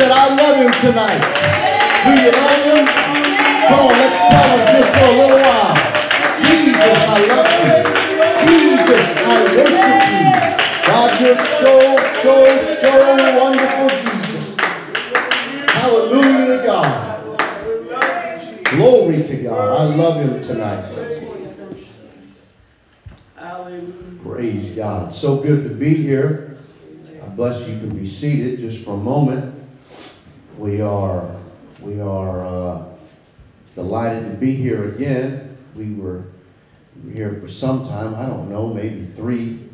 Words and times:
said, 0.00 0.12
I 0.12 0.34
love 0.34 0.56
him 0.56 0.72
tonight. 0.80 1.20
Do 2.06 2.12
you 2.16 2.32
love 2.32 2.64
him? 2.64 2.86
Come 3.68 3.80
on, 3.80 3.92
let's 4.00 4.20
tell 4.32 4.48
him 4.56 4.64
just 4.72 4.96
for 4.96 5.04
a 5.04 5.12
little 5.12 5.42
while. 5.44 5.76
Jesus, 6.40 6.96
I 7.04 7.20
love 7.28 7.50
you. 7.60 7.74
Jesus, 8.40 9.04
I 9.20 9.44
worship 9.60 10.00
you. 10.08 10.24
God, 10.86 11.20
you're 11.20 11.36
so, 11.60 11.74
so, 12.22 12.34
so 12.80 12.92
wonderful, 13.42 13.88
Jesus. 14.00 14.56
Hallelujah 15.68 16.56
to 16.56 16.62
God. 16.64 16.96
Glory 18.70 19.22
to 19.22 19.36
God. 19.36 19.68
I 19.68 19.94
love 19.96 20.22
him 20.22 20.42
tonight. 20.42 20.80
Praise 24.22 24.70
God. 24.70 25.12
So 25.12 25.42
good 25.42 25.64
to 25.64 25.74
be 25.74 25.94
here. 25.94 26.56
God 27.20 27.36
bless 27.36 27.68
you. 27.68 27.74
You 27.74 27.80
can 27.80 27.98
be 27.98 28.06
seated 28.06 28.60
just 28.60 28.82
for 28.82 28.92
a 28.92 28.96
moment. 28.96 29.59
We 30.58 30.80
are 30.80 31.36
we 31.80 32.00
are 32.00 32.44
uh, 32.44 32.84
delighted 33.74 34.24
to 34.30 34.36
be 34.36 34.52
here 34.52 34.94
again. 34.94 35.56
We 35.74 35.94
were, 35.94 36.24
here 37.12 37.40
for 37.40 37.48
some 37.48 37.86
time. 37.86 38.14
I 38.14 38.26
don't 38.26 38.50
know, 38.50 38.68
maybe 38.68 39.06
three, 39.16 39.70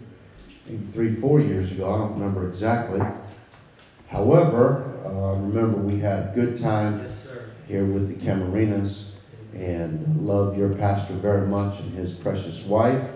maybe 0.69 0.87
three, 0.93 1.17
four 1.17 1.41
years 1.41 1.73
ago. 1.73 1.93
I 1.93 1.99
don't 1.99 2.13
remember 2.13 2.49
exactly. 2.49 3.01
However, 4.07 4.85
uh, 5.05 5.41
remember 5.41 5.79
we 5.79 5.99
had 5.99 6.29
a 6.29 6.33
good 6.35 6.57
time 6.57 7.03
Yes, 7.03 7.27
here 7.67 7.85
with 7.85 8.09
the 8.09 8.25
Camarinas 8.25 9.07
and 9.53 10.21
love 10.21 10.57
your 10.57 10.75
pastor 10.75 11.15
very 11.15 11.47
much 11.47 11.81
and 11.81 11.93
his 11.93 12.13
precious 12.13 12.63
wife 12.63 13.09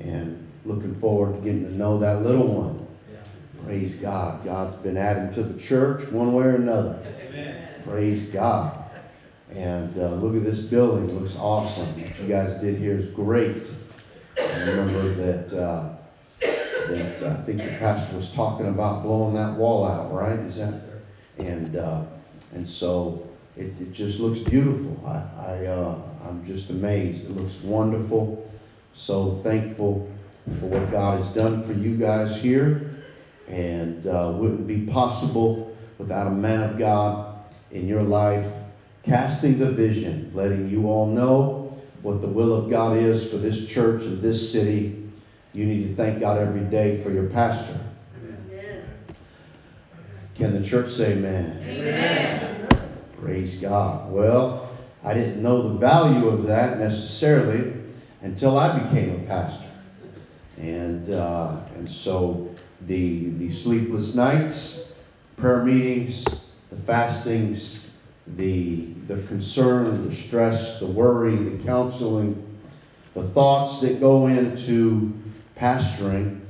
and 0.00 0.44
looking 0.64 0.94
forward 0.96 1.34
to 1.34 1.40
getting 1.40 1.64
to 1.64 1.72
know 1.72 1.98
that 1.98 2.22
little 2.22 2.48
one. 2.48 2.87
Praise 3.68 3.96
God. 3.96 4.42
God's 4.46 4.76
been 4.78 4.96
adding 4.96 5.30
to 5.34 5.42
the 5.42 5.60
church 5.60 6.10
one 6.10 6.32
way 6.32 6.44
or 6.46 6.54
another. 6.54 6.98
Amen. 7.20 7.68
Praise 7.84 8.24
God. 8.24 8.82
And 9.50 9.94
uh, 9.98 10.14
look 10.14 10.36
at 10.36 10.42
this 10.42 10.60
building. 10.60 11.10
It 11.10 11.12
looks 11.12 11.36
awesome. 11.36 11.86
What 12.00 12.18
you 12.18 12.28
guys 12.28 12.54
did 12.62 12.78
here 12.78 12.96
is 12.96 13.10
great. 13.10 13.70
I 14.38 14.60
remember 14.60 15.12
that 15.16 15.52
uh, 15.52 15.96
that 16.40 17.22
I 17.22 17.42
think 17.42 17.58
the 17.58 17.76
pastor 17.78 18.16
was 18.16 18.32
talking 18.32 18.68
about 18.68 19.02
blowing 19.02 19.34
that 19.34 19.52
wall 19.58 19.84
out, 19.84 20.14
right? 20.14 20.38
Is 20.38 20.56
that? 20.56 20.80
And 21.36 21.76
uh, 21.76 22.04
and 22.54 22.66
so 22.66 23.28
it, 23.54 23.66
it 23.78 23.92
just 23.92 24.18
looks 24.18 24.38
beautiful. 24.38 24.98
I, 25.06 25.42
I 25.44 25.66
uh, 25.66 25.98
I'm 26.26 26.42
just 26.46 26.70
amazed. 26.70 27.26
It 27.26 27.32
looks 27.32 27.60
wonderful. 27.60 28.50
So 28.94 29.42
thankful 29.44 30.10
for 30.58 30.66
what 30.66 30.90
God 30.90 31.22
has 31.22 31.28
done 31.34 31.66
for 31.66 31.74
you 31.74 31.98
guys 31.98 32.34
here, 32.34 32.87
and 33.48 34.06
uh, 34.06 34.32
wouldn't 34.36 34.66
be 34.66 34.86
possible 34.86 35.76
without 35.98 36.26
a 36.26 36.30
man 36.30 36.62
of 36.62 36.78
God 36.78 37.38
in 37.70 37.88
your 37.88 38.02
life 38.02 38.46
casting 39.02 39.58
the 39.58 39.70
vision, 39.70 40.30
letting 40.34 40.68
you 40.68 40.88
all 40.88 41.06
know 41.06 41.80
what 42.02 42.20
the 42.20 42.28
will 42.28 42.54
of 42.54 42.70
God 42.70 42.96
is 42.96 43.28
for 43.28 43.38
this 43.38 43.66
church 43.66 44.02
and 44.02 44.20
this 44.20 44.52
city. 44.52 45.10
You 45.52 45.66
need 45.66 45.88
to 45.88 45.94
thank 45.94 46.20
God 46.20 46.38
every 46.38 46.60
day 46.60 47.02
for 47.02 47.10
your 47.10 47.26
pastor. 47.26 47.78
Can 50.34 50.52
the 50.52 50.64
church 50.64 50.92
say 50.92 51.14
amen? 51.14 51.64
Amen. 51.68 52.68
Praise 53.20 53.56
God. 53.56 54.12
Well, 54.12 54.70
I 55.02 55.12
didn't 55.12 55.42
know 55.42 55.70
the 55.70 55.78
value 55.78 56.28
of 56.28 56.46
that 56.46 56.78
necessarily 56.78 57.72
until 58.22 58.56
I 58.56 58.78
became 58.78 59.16
a 59.16 59.26
pastor. 59.26 59.66
And, 60.56 61.10
uh, 61.10 61.56
and 61.74 61.90
so 61.90 62.54
the, 62.82 63.30
the 63.30 63.52
sleepless 63.52 64.14
nights, 64.14 64.88
prayer 65.36 65.64
meetings, 65.64 66.24
the 66.70 66.76
fastings, 66.76 67.88
the, 68.36 68.92
the 69.06 69.22
concern, 69.22 70.08
the 70.08 70.14
stress, 70.14 70.78
the 70.80 70.86
worry, 70.86 71.36
the 71.36 71.64
counseling, 71.64 72.44
the 73.14 73.22
thoughts 73.28 73.80
that 73.80 74.00
go 74.00 74.26
into 74.26 75.12
pastoring, 75.56 76.40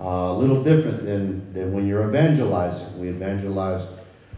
uh, 0.00 0.04
a 0.04 0.34
little 0.34 0.62
different 0.62 1.04
than, 1.04 1.52
than 1.52 1.72
when 1.72 1.86
you're 1.86 2.06
evangelizing. 2.06 2.98
We 2.98 3.08
evangelized 3.08 3.88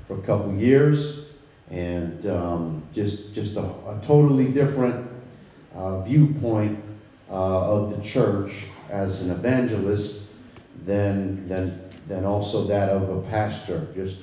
for 0.06 0.18
a 0.18 0.22
couple 0.22 0.54
years, 0.54 1.24
and 1.70 2.26
um, 2.26 2.82
just 2.92 3.32
just 3.32 3.56
a, 3.56 3.62
a 3.62 3.98
totally 4.02 4.48
different 4.52 5.08
uh, 5.74 6.02
viewpoint 6.02 6.78
uh, 7.30 7.32
of 7.32 7.96
the 7.96 8.02
church 8.02 8.66
as 8.90 9.22
an 9.22 9.30
evangelist 9.30 10.23
than 10.84 11.48
than 11.48 11.80
than 12.08 12.24
also 12.24 12.64
that 12.66 12.90
of 12.90 13.08
a 13.08 13.22
pastor. 13.28 13.86
Just 13.94 14.18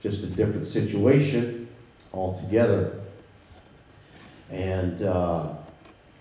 just 0.00 0.22
a 0.22 0.26
different 0.26 0.66
situation 0.66 1.68
altogether. 2.12 3.00
And 4.50 5.02
uh, 5.02 5.54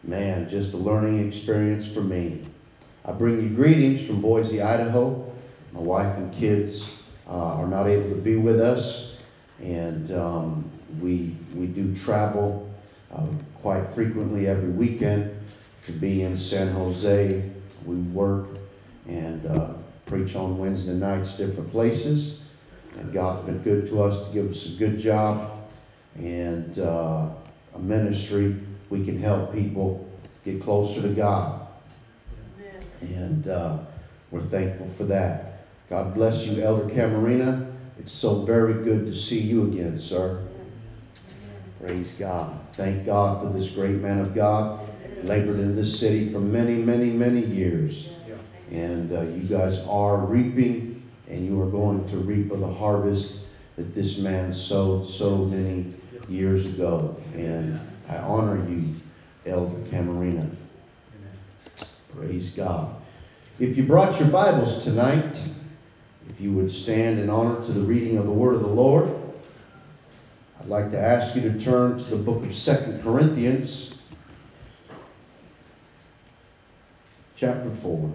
man, 0.04 0.50
just 0.50 0.74
a 0.74 0.78
learning 0.78 1.28
experience 1.28 1.88
for 1.92 2.02
me. 2.02 2.48
I 3.06 3.12
bring 3.12 3.42
you 3.42 3.50
greetings 3.50 4.06
from 4.06 4.22
Boise, 4.22 4.62
Idaho. 4.62 5.32
My 5.74 5.80
wife 5.80 6.18
and 6.18 6.34
kids 6.34 6.92
uh, 7.28 7.32
are 7.32 7.68
not 7.68 7.88
able 7.88 8.10
to 8.10 8.16
be 8.22 8.38
with 8.38 8.60
us, 8.60 9.18
and 9.60 10.12
um, 10.12 10.70
we 11.02 11.38
we 11.54 11.68
do 11.68 11.96
travel 11.96 12.70
uh, 13.14 13.28
quite 13.62 13.92
frequently 13.92 14.48
every 14.48 14.70
weekend 14.70 15.38
to 15.86 15.92
be 15.92 16.24
in 16.24 16.36
San 16.38 16.70
Jose. 16.74 17.52
We 17.86 17.96
work 17.96 18.48
and 19.08 19.46
uh, 19.46 19.74
preach 20.06 20.36
on 20.36 20.58
Wednesday 20.58 20.94
nights, 20.94 21.34
different 21.34 21.72
places, 21.72 22.44
and 22.98 23.12
God's 23.14 23.42
been 23.42 23.60
good 23.60 23.88
to 23.88 24.02
us 24.02 24.26
to 24.28 24.34
give 24.34 24.50
us 24.50 24.66
a 24.68 24.78
good 24.78 25.00
job 25.00 25.64
and 26.16 26.80
uh, 26.80 27.28
a 27.74 27.80
ministry. 27.80 28.56
We 28.90 29.04
can 29.04 29.20
help 29.20 29.54
people 29.54 30.10
get 30.44 30.62
closer 30.62 31.02
to 31.02 31.10
God 31.10 31.66
and 33.02 33.48
uh, 33.48 33.78
we're 34.32 34.42
thankful 34.42 34.88
for 34.90 35.06
that. 35.06 35.66
God 35.90 36.14
bless 36.14 36.46
you, 36.46 36.62
Elder 36.62 36.94
Camarina. 36.94 37.74
It's 38.00 38.14
so 38.14 38.42
very 38.42 38.84
good 38.84 39.08
to 39.08 39.16
see 39.16 39.40
you 39.40 39.64
again, 39.64 40.00
sir. 40.00 40.42
Praise 41.80 42.14
God. 42.18 42.60
Thank 42.74 43.06
God 43.06 43.42
for 43.42 43.48
this 43.48 43.70
great 43.70 43.96
man 43.96 44.20
of 44.20 44.34
God. 44.34 44.80
Labored 45.24 45.60
in 45.60 45.76
this 45.76 46.00
city 46.00 46.30
for 46.32 46.40
many, 46.40 46.78
many, 46.78 47.12
many 47.12 47.42
years. 47.42 48.10
And 48.72 49.12
uh, 49.12 49.22
you 49.22 49.44
guys 49.44 49.80
are 49.88 50.18
reaping, 50.18 51.04
and 51.30 51.46
you 51.46 51.62
are 51.62 51.70
going 51.70 52.08
to 52.10 52.18
reap 52.18 52.52
of 52.52 52.60
the 52.60 52.74
harvest 52.74 53.34
that 53.76 53.94
this 53.94 54.18
man 54.18 54.54
sowed 54.54 55.08
so 55.08 55.38
many 55.38 55.94
years 56.28 56.66
ago. 56.66 57.16
And 57.34 57.80
I 58.10 58.18
honor 58.18 58.68
you, 58.70 58.96
Elder 59.46 59.90
Camarina. 59.90 60.50
Praise 62.16 62.52
God. 62.52 62.96
If 63.60 63.78
you 63.78 63.84
brought 63.84 64.20
your 64.20 64.30
Bibles 64.30 64.84
tonight, 64.84 65.42
if 66.30 66.42
you 66.42 66.52
would 66.54 66.72
stand 66.72 67.20
in 67.20 67.30
honor 67.30 67.64
to 67.66 67.72
the 67.72 67.82
reading 67.82 68.18
of 68.18 68.26
the 68.26 68.32
Word 68.32 68.56
of 68.56 68.62
the 68.62 68.68
Lord, 68.68 69.10
I'd 70.60 70.68
like 70.68 70.92
to 70.92 71.00
ask 71.00 71.36
you 71.36 71.42
to 71.44 71.60
turn 71.60 72.00
to 72.00 72.06
the 72.06 72.16
book 72.16 72.44
of 72.44 72.56
Second 72.56 73.04
Corinthians, 73.04 73.96
chapter 77.36 77.70
4. 77.70 78.12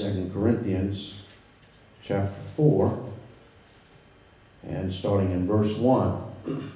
Second 0.00 0.32
Corinthians 0.32 1.12
chapter 2.00 2.40
4 2.56 3.06
and 4.66 4.90
starting 4.90 5.32
in 5.32 5.46
verse 5.46 5.76
1. 5.76 6.72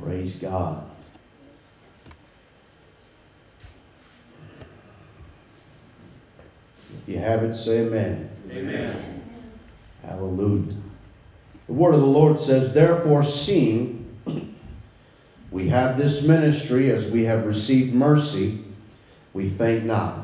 Praise 0.00 0.36
God. 0.36 0.88
If 7.02 7.08
you 7.08 7.18
have 7.18 7.42
it, 7.42 7.54
say 7.54 7.80
amen. 7.80 8.30
Amen. 8.50 9.22
Hallelujah. 10.00 10.74
The 11.66 11.72
word 11.74 11.92
of 11.92 12.00
the 12.00 12.06
Lord 12.06 12.38
says, 12.38 12.72
Therefore, 12.72 13.22
seeing 13.22 14.16
we 15.50 15.68
have 15.68 15.98
this 15.98 16.22
ministry 16.22 16.90
as 16.90 17.04
we 17.04 17.24
have 17.24 17.44
received 17.44 17.92
mercy, 17.92 18.64
we 19.34 19.50
faint 19.50 19.84
not, 19.84 20.23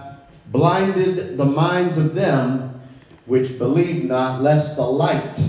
blinded 0.51 1.37
the 1.37 1.45
minds 1.45 1.97
of 1.97 2.13
them 2.13 2.81
which 3.25 3.57
believe 3.57 4.03
not, 4.03 4.41
lest 4.41 4.75
the 4.75 4.85
light 4.85 5.39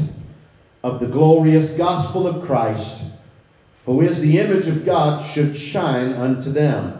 of 0.84 1.00
the 1.00 1.06
glorious 1.06 1.72
gospel 1.72 2.26
of 2.26 2.46
Christ, 2.46 3.02
who 3.86 4.00
is 4.00 4.20
the 4.20 4.38
image 4.38 4.68
of 4.68 4.84
God, 4.84 5.24
should 5.24 5.56
shine 5.56 6.12
unto 6.12 6.52
them. 6.52 6.98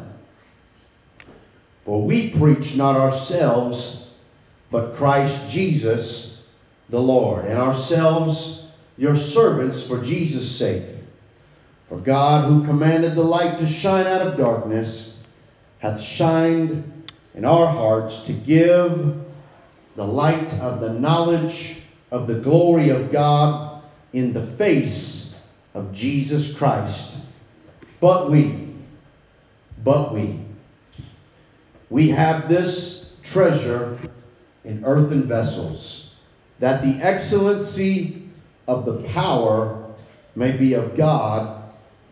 For 1.84 2.02
we 2.02 2.30
preach 2.30 2.76
not 2.76 2.96
ourselves, 2.96 4.10
but 4.70 4.94
Christ 4.96 5.48
Jesus 5.48 6.42
the 6.88 7.00
Lord, 7.00 7.44
and 7.44 7.58
ourselves 7.58 8.66
your 8.98 9.16
servants 9.16 9.82
for 9.82 10.02
Jesus' 10.02 10.50
sake. 10.50 10.84
For 11.88 11.98
God, 11.98 12.46
who 12.46 12.64
commanded 12.64 13.14
the 13.14 13.24
light 13.24 13.58
to 13.58 13.66
shine 13.66 14.06
out 14.06 14.26
of 14.26 14.38
darkness, 14.38 15.18
hath 15.78 16.00
shined 16.00 16.91
in 17.34 17.44
our 17.44 17.66
hearts 17.66 18.22
to 18.24 18.32
give 18.32 19.16
the 19.96 20.06
light 20.06 20.52
of 20.54 20.80
the 20.80 20.92
knowledge 20.92 21.82
of 22.10 22.26
the 22.26 22.40
glory 22.40 22.90
of 22.90 23.10
God 23.10 23.82
in 24.12 24.32
the 24.32 24.46
face 24.56 25.34
of 25.74 25.92
Jesus 25.92 26.52
Christ. 26.52 27.10
But 28.00 28.30
we, 28.30 28.74
but 29.82 30.12
we, 30.12 30.40
we 31.88 32.08
have 32.08 32.48
this 32.48 33.16
treasure 33.22 33.98
in 34.64 34.84
earthen 34.84 35.26
vessels, 35.26 36.12
that 36.58 36.82
the 36.82 37.02
excellency 37.04 38.28
of 38.68 38.84
the 38.84 39.02
power 39.08 39.92
may 40.34 40.52
be 40.52 40.74
of 40.74 40.96
God 40.96 41.62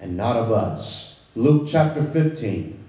and 0.01 0.17
not 0.17 0.37
of 0.37 0.51
us. 0.51 1.21
Luke 1.37 1.69
chapter 1.71 2.03
15. 2.03 2.80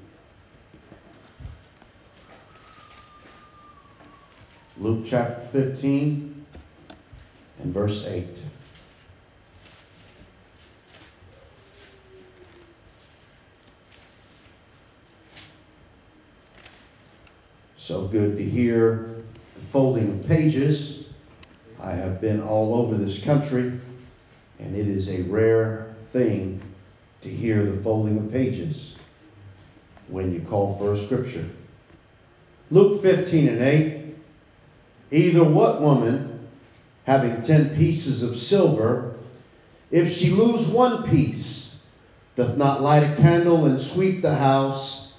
Luke 4.82 5.06
chapter 5.06 5.46
15 5.50 6.44
and 7.60 7.72
verse 7.72 8.08
8. 8.08 8.26
So 17.78 18.08
good 18.08 18.38
to 18.38 18.44
hear 18.44 19.18
the 19.54 19.62
folding 19.72 20.20
of 20.20 20.28
pages. 20.28 21.06
I 21.80 21.92
have 21.92 22.20
been 22.20 22.42
all 22.42 22.74
over 22.74 22.96
this 22.96 23.24
country, 23.24 23.80
and 24.58 24.76
it 24.76 24.88
is 24.88 25.10
a 25.10 25.22
rare 25.24 25.94
thing 26.08 26.60
to 27.22 27.30
hear 27.30 27.64
the 27.64 27.84
folding 27.84 28.18
of 28.18 28.32
pages 28.32 28.96
when 30.08 30.34
you 30.34 30.42
call 30.42 30.76
for 30.80 30.94
a 30.94 30.98
scripture. 30.98 31.46
Luke 32.72 33.04
15 33.04 33.48
and 33.48 33.62
8. 33.62 33.91
Either 35.12 35.44
what 35.44 35.82
woman, 35.82 36.40
having 37.04 37.42
ten 37.42 37.76
pieces 37.76 38.24
of 38.24 38.38
silver, 38.38 39.16
if 39.92 40.10
she 40.10 40.30
lose 40.30 40.66
one 40.68 41.04
piece, 41.04 41.76
doth 42.38 42.56
not 42.56 42.82
light 42.82 43.04
a 43.04 43.16
candle 43.22 43.66
and 43.66 43.80
sweep 43.80 44.22
the 44.22 44.34
house, 44.34 45.12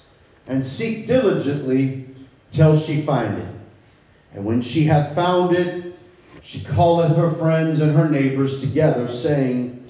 and 0.47 0.65
seek 0.65 1.05
diligently 1.05 2.07
till 2.49 2.75
she 2.75 3.03
find 3.03 3.37
it? 3.37 3.47
And 4.33 4.45
when 4.45 4.61
she 4.61 4.83
hath 4.83 5.13
found 5.13 5.53
it, 5.53 5.93
she 6.41 6.63
calleth 6.63 7.15
her 7.15 7.29
friends 7.29 7.79
and 7.79 7.95
her 7.95 8.09
neighbors 8.09 8.59
together, 8.59 9.07
saying, 9.07 9.85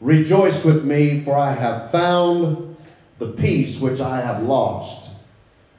Rejoice 0.00 0.64
with 0.64 0.84
me, 0.84 1.24
for 1.24 1.36
I 1.36 1.52
have 1.52 1.90
found 1.90 2.76
the 3.18 3.32
piece 3.32 3.80
which 3.80 4.00
I 4.00 4.20
have 4.20 4.44
lost. 4.44 5.10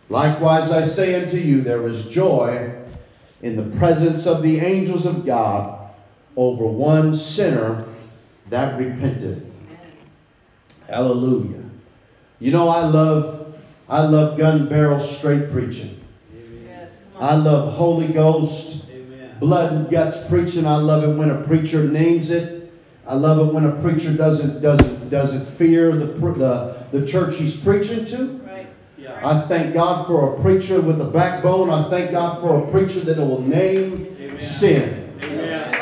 Likewise 0.09 0.71
I 0.71 0.83
say 0.83 1.23
unto 1.23 1.37
you, 1.37 1.61
there 1.61 1.87
is 1.87 2.05
joy 2.07 2.80
in 3.41 3.55
the 3.55 3.77
presence 3.77 4.27
of 4.27 4.41
the 4.41 4.59
angels 4.59 5.05
of 5.05 5.25
God 5.25 5.89
over 6.35 6.65
one 6.65 7.15
sinner 7.15 7.87
that 8.49 8.77
repenteth. 8.77 9.43
Hallelujah. 10.87 11.63
You 12.39 12.51
know 12.51 12.67
I 12.67 12.83
love 12.83 13.55
I 13.87 14.01
love 14.03 14.37
gun 14.37 14.69
barrel 14.69 14.99
straight 14.99 15.49
preaching. 15.49 15.99
I 17.19 17.35
love 17.35 17.73
Holy 17.73 18.07
Ghost, 18.07 18.83
blood 19.39 19.73
and 19.73 19.89
guts 19.91 20.17
preaching. 20.27 20.65
I 20.65 20.77
love 20.77 21.03
it 21.03 21.17
when 21.17 21.29
a 21.29 21.43
preacher 21.45 21.83
names 21.83 22.31
it. 22.31 22.73
I 23.05 23.15
love 23.15 23.47
it 23.47 23.53
when 23.53 23.65
a 23.65 23.81
preacher 23.81 24.15
doesn't 24.15 24.61
doesn't 24.61 25.09
doesn't 25.09 25.45
fear 25.45 25.91
the 25.91 26.05
the, 26.05 26.85
the 26.91 27.05
church 27.05 27.35
he's 27.35 27.55
preaching 27.55 28.05
to. 28.05 28.40
I 29.23 29.47
thank 29.47 29.73
God 29.73 30.07
for 30.07 30.33
a 30.33 30.41
preacher 30.41 30.81
with 30.81 31.01
a 31.01 31.05
backbone. 31.05 31.69
I 31.69 31.89
thank 31.89 32.11
God 32.11 32.41
for 32.41 32.63
a 32.63 32.71
preacher 32.71 33.01
that 33.01 33.17
will 33.17 33.41
name 33.41 34.15
Amen. 34.19 34.39
sin. 34.39 35.19
Amen. 35.23 35.73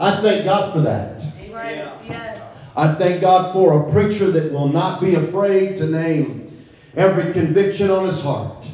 I 0.00 0.20
thank 0.20 0.44
God 0.44 0.72
for 0.72 0.80
that. 0.82 1.22
I 2.76 2.94
thank 2.94 3.22
God 3.22 3.52
for 3.54 3.88
a 3.88 3.92
preacher 3.92 4.30
that 4.30 4.52
will 4.52 4.68
not 4.68 5.00
be 5.00 5.14
afraid 5.14 5.78
to 5.78 5.86
name 5.86 6.54
every 6.94 7.32
conviction 7.32 7.90
on 7.90 8.04
his 8.04 8.20
heart. 8.20 8.68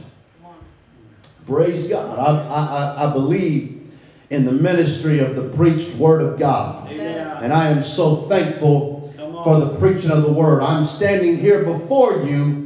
Praise 1.47 1.87
God. 1.87 2.19
I, 2.19 2.47
I, 2.49 3.09
I 3.09 3.13
believe 3.13 3.91
in 4.31 4.45
the 4.45 4.53
ministry 4.53 5.21
of 5.21 5.37
the 5.37 5.49
preached 5.51 5.95
word 5.97 6.23
of 6.23 6.39
God. 6.39 6.89
Amen. 6.89 7.27
And 7.43 7.53
I 7.53 7.69
am 7.69 7.83
so 7.83 8.17
thankful 8.23 9.13
for 9.45 9.59
the 9.59 9.77
preaching 9.79 10.11
of 10.11 10.23
the 10.23 10.33
word. 10.33 10.63
I'm 10.63 10.85
standing 10.85 11.37
here 11.37 11.65
before 11.65 12.23
you 12.25 12.62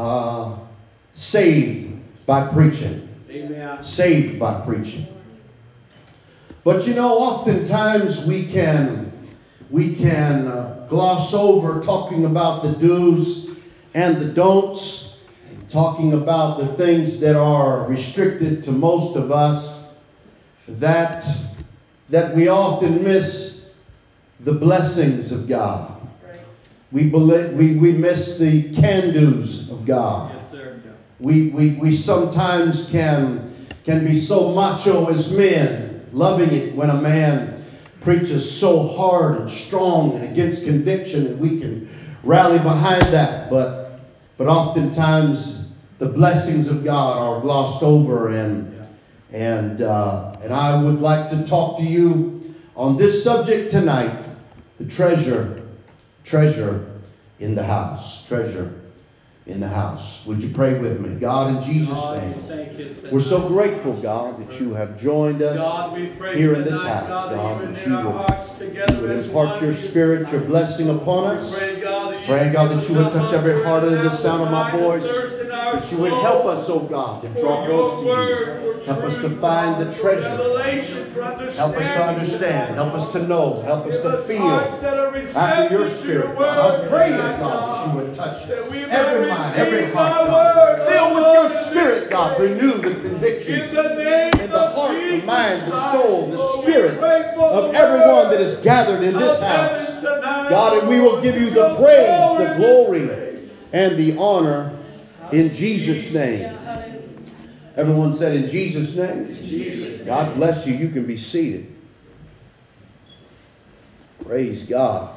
uh, 0.00 0.58
saved 1.14 2.00
by 2.26 2.46
preaching. 2.48 3.08
Amen. 3.28 3.84
Saved 3.84 4.38
by 4.38 4.60
preaching. 4.64 5.06
But 6.64 6.86
you 6.86 6.94
know, 6.94 7.18
oftentimes 7.18 8.24
we 8.24 8.46
can 8.46 9.12
we 9.70 9.94
can 9.94 10.48
uh, 10.48 10.86
gloss 10.88 11.34
over 11.34 11.80
talking 11.80 12.24
about 12.24 12.62
the 12.62 12.72
do's 12.72 13.50
and 13.94 14.20
the 14.20 14.26
don'ts, 14.26 15.18
talking 15.68 16.14
about 16.14 16.58
the 16.58 16.66
things 16.76 17.20
that 17.20 17.36
are 17.36 17.86
restricted 17.86 18.62
to 18.64 18.72
most 18.72 19.16
of 19.16 19.30
us. 19.30 19.84
That 20.68 21.26
that 22.08 22.34
we 22.34 22.48
often 22.48 23.04
miss 23.04 23.66
the 24.40 24.52
blessings 24.52 25.32
of 25.32 25.46
God. 25.46 25.89
We, 26.92 27.08
believe, 27.08 27.52
we, 27.52 27.76
we 27.76 27.92
miss 27.92 28.36
the 28.36 28.74
can 28.74 29.12
do's 29.12 29.70
of 29.70 29.86
God. 29.86 30.34
Yes, 30.34 30.50
sir. 30.50 30.80
We, 31.20 31.50
we, 31.50 31.74
we 31.74 31.94
sometimes 31.94 32.88
can, 32.88 33.68
can 33.84 34.04
be 34.04 34.16
so 34.16 34.52
macho 34.52 35.08
as 35.10 35.30
men, 35.30 36.04
loving 36.12 36.52
it 36.52 36.74
when 36.74 36.90
a 36.90 37.00
man 37.00 37.62
preaches 38.00 38.50
so 38.50 38.88
hard 38.88 39.38
and 39.38 39.50
strong 39.50 40.16
and 40.16 40.24
against 40.24 40.64
conviction, 40.64 41.26
and 41.26 41.38
we 41.38 41.60
can 41.60 41.88
rally 42.24 42.58
behind 42.58 43.02
that. 43.02 43.50
But, 43.50 44.00
but 44.36 44.48
oftentimes 44.48 45.72
the 45.98 46.08
blessings 46.08 46.66
of 46.66 46.82
God 46.82 47.18
are 47.18 47.40
glossed 47.40 47.82
over, 47.82 48.30
and, 48.30 48.88
and, 49.30 49.82
uh, 49.82 50.38
and 50.42 50.52
I 50.52 50.82
would 50.82 51.00
like 51.00 51.30
to 51.30 51.46
talk 51.46 51.76
to 51.78 51.84
you 51.84 52.54
on 52.74 52.96
this 52.96 53.22
subject 53.22 53.70
tonight 53.70 54.24
the 54.78 54.86
treasure 54.86 55.59
treasure 56.24 56.86
in 57.38 57.54
the 57.54 57.62
house. 57.62 58.26
Treasure 58.26 58.72
in 59.46 59.60
the 59.60 59.68
house. 59.68 60.24
Would 60.26 60.42
you 60.42 60.50
pray 60.50 60.78
with 60.78 61.00
me? 61.00 61.18
God, 61.18 61.56
in 61.56 61.62
Jesus' 61.72 61.98
name, 62.12 63.10
we're 63.10 63.20
so 63.20 63.48
grateful, 63.48 63.94
God, 63.94 64.36
that 64.36 64.60
you 64.60 64.74
have 64.74 65.00
joined 65.00 65.42
us 65.42 65.58
here 66.36 66.54
in 66.54 66.64
this 66.64 66.80
house, 66.82 67.30
God, 67.30 67.62
that 67.62 67.86
you 67.86 67.96
would, 67.96 68.90
you 68.90 69.00
would 69.00 69.10
impart 69.24 69.60
your 69.60 69.74
spirit, 69.74 70.30
your 70.30 70.42
blessing 70.42 70.90
upon 70.90 71.36
us. 71.36 71.58
Praying, 71.58 71.80
God, 71.80 72.70
that 72.70 72.88
you 72.88 72.96
would 72.96 73.12
touch 73.12 73.32
every 73.32 73.64
heart 73.64 73.82
under 73.82 74.02
the 74.02 74.10
sound 74.10 74.42
of 74.42 74.50
my 74.50 74.70
voice, 74.70 75.04
that 75.72 75.92
you 75.92 75.98
would 75.98 76.12
help 76.12 76.46
us, 76.46 76.68
oh 76.68 76.80
God, 76.80 77.22
to 77.22 77.28
draw 77.40 77.64
close 77.66 78.02
to 78.02 78.06
you. 78.06 78.60
Help 78.84 79.04
us 79.04 79.16
to 79.16 79.30
find 79.40 79.80
the 79.80 79.92
treasure. 79.92 80.28
Help 81.52 81.76
us 81.76 81.86
to 81.86 82.04
understand. 82.04 82.74
Help 82.74 82.94
us 82.94 83.12
to 83.12 83.26
know. 83.26 83.60
Help 83.62 83.86
us 83.86 84.00
to 84.00 84.18
feel 84.18 84.50
after 85.36 85.74
your 85.74 85.86
spirit, 85.86 86.36
God. 86.36 86.82
I'm 86.82 86.88
praying, 86.88 87.16
God, 87.16 87.88
that 87.88 87.94
you 87.94 88.00
would 88.00 88.14
touch 88.14 88.48
every 88.48 89.28
mind 89.28 89.56
every 89.56 89.90
heart, 89.92 90.26
God. 90.26 90.88
Fill 90.88 91.14
with 91.14 91.34
your 91.34 91.48
spirit, 91.48 92.10
God. 92.10 92.40
Renew 92.40 92.78
the 92.78 93.08
convictions 93.08 93.68
in 93.70 94.50
the 94.50 94.70
heart, 94.74 94.94
the 94.94 95.22
mind, 95.26 95.70
the 95.70 95.92
soul, 95.92 96.30
the 96.30 96.62
spirit 96.62 96.98
of 96.98 97.74
everyone 97.74 98.30
that 98.30 98.40
is 98.40 98.56
gathered 98.58 99.02
in 99.02 99.14
this 99.14 99.40
house. 99.40 100.02
God, 100.02 100.78
and 100.78 100.88
we 100.88 101.00
will 101.00 101.20
give 101.20 101.36
you 101.36 101.50
the 101.50 101.76
praise, 101.76 102.38
the 102.38 102.54
glory, 102.56 103.46
and 103.72 103.96
the 103.96 104.16
honor 104.16 104.72
in 105.32 105.52
Jesus' 105.54 106.12
name. 106.12 106.56
Everyone 107.76 108.14
said, 108.14 108.36
In 108.36 108.48
Jesus' 108.48 108.94
name? 108.94 110.06
God 110.06 110.34
bless 110.36 110.66
you. 110.66 110.74
You 110.74 110.88
can 110.88 111.06
be 111.06 111.18
seated. 111.18 111.72
Praise 114.24 114.64
God. 114.64 115.16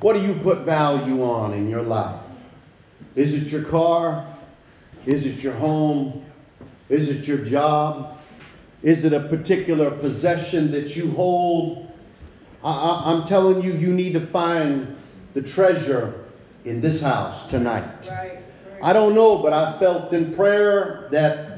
What 0.00 0.14
do 0.14 0.22
you 0.22 0.34
put 0.34 0.60
value 0.60 1.22
on 1.22 1.52
in 1.52 1.68
your 1.68 1.82
life? 1.82 2.20
Is 3.14 3.34
it 3.34 3.48
your 3.48 3.64
car? 3.64 4.26
Is 5.06 5.26
it 5.26 5.42
your 5.42 5.52
home? 5.52 6.24
Is 6.88 7.08
it 7.08 7.26
your 7.26 7.38
job? 7.38 8.18
Is 8.82 9.04
it 9.04 9.12
a 9.12 9.20
particular 9.20 9.90
possession 9.90 10.72
that 10.72 10.96
you 10.96 11.10
hold? 11.10 11.92
I, 12.64 13.12
am 13.12 13.26
telling 13.26 13.62
you, 13.62 13.72
you 13.72 13.92
need 13.92 14.12
to 14.14 14.20
find 14.20 14.96
the 15.34 15.42
treasure 15.42 16.24
in 16.64 16.80
this 16.80 17.00
house 17.00 17.46
tonight. 17.48 18.08
Right, 18.08 18.10
right. 18.10 18.49
I 18.82 18.92
don't 18.92 19.14
know, 19.14 19.38
but 19.38 19.52
I 19.52 19.78
felt 19.78 20.12
in 20.12 20.34
prayer 20.34 21.08
that 21.10 21.48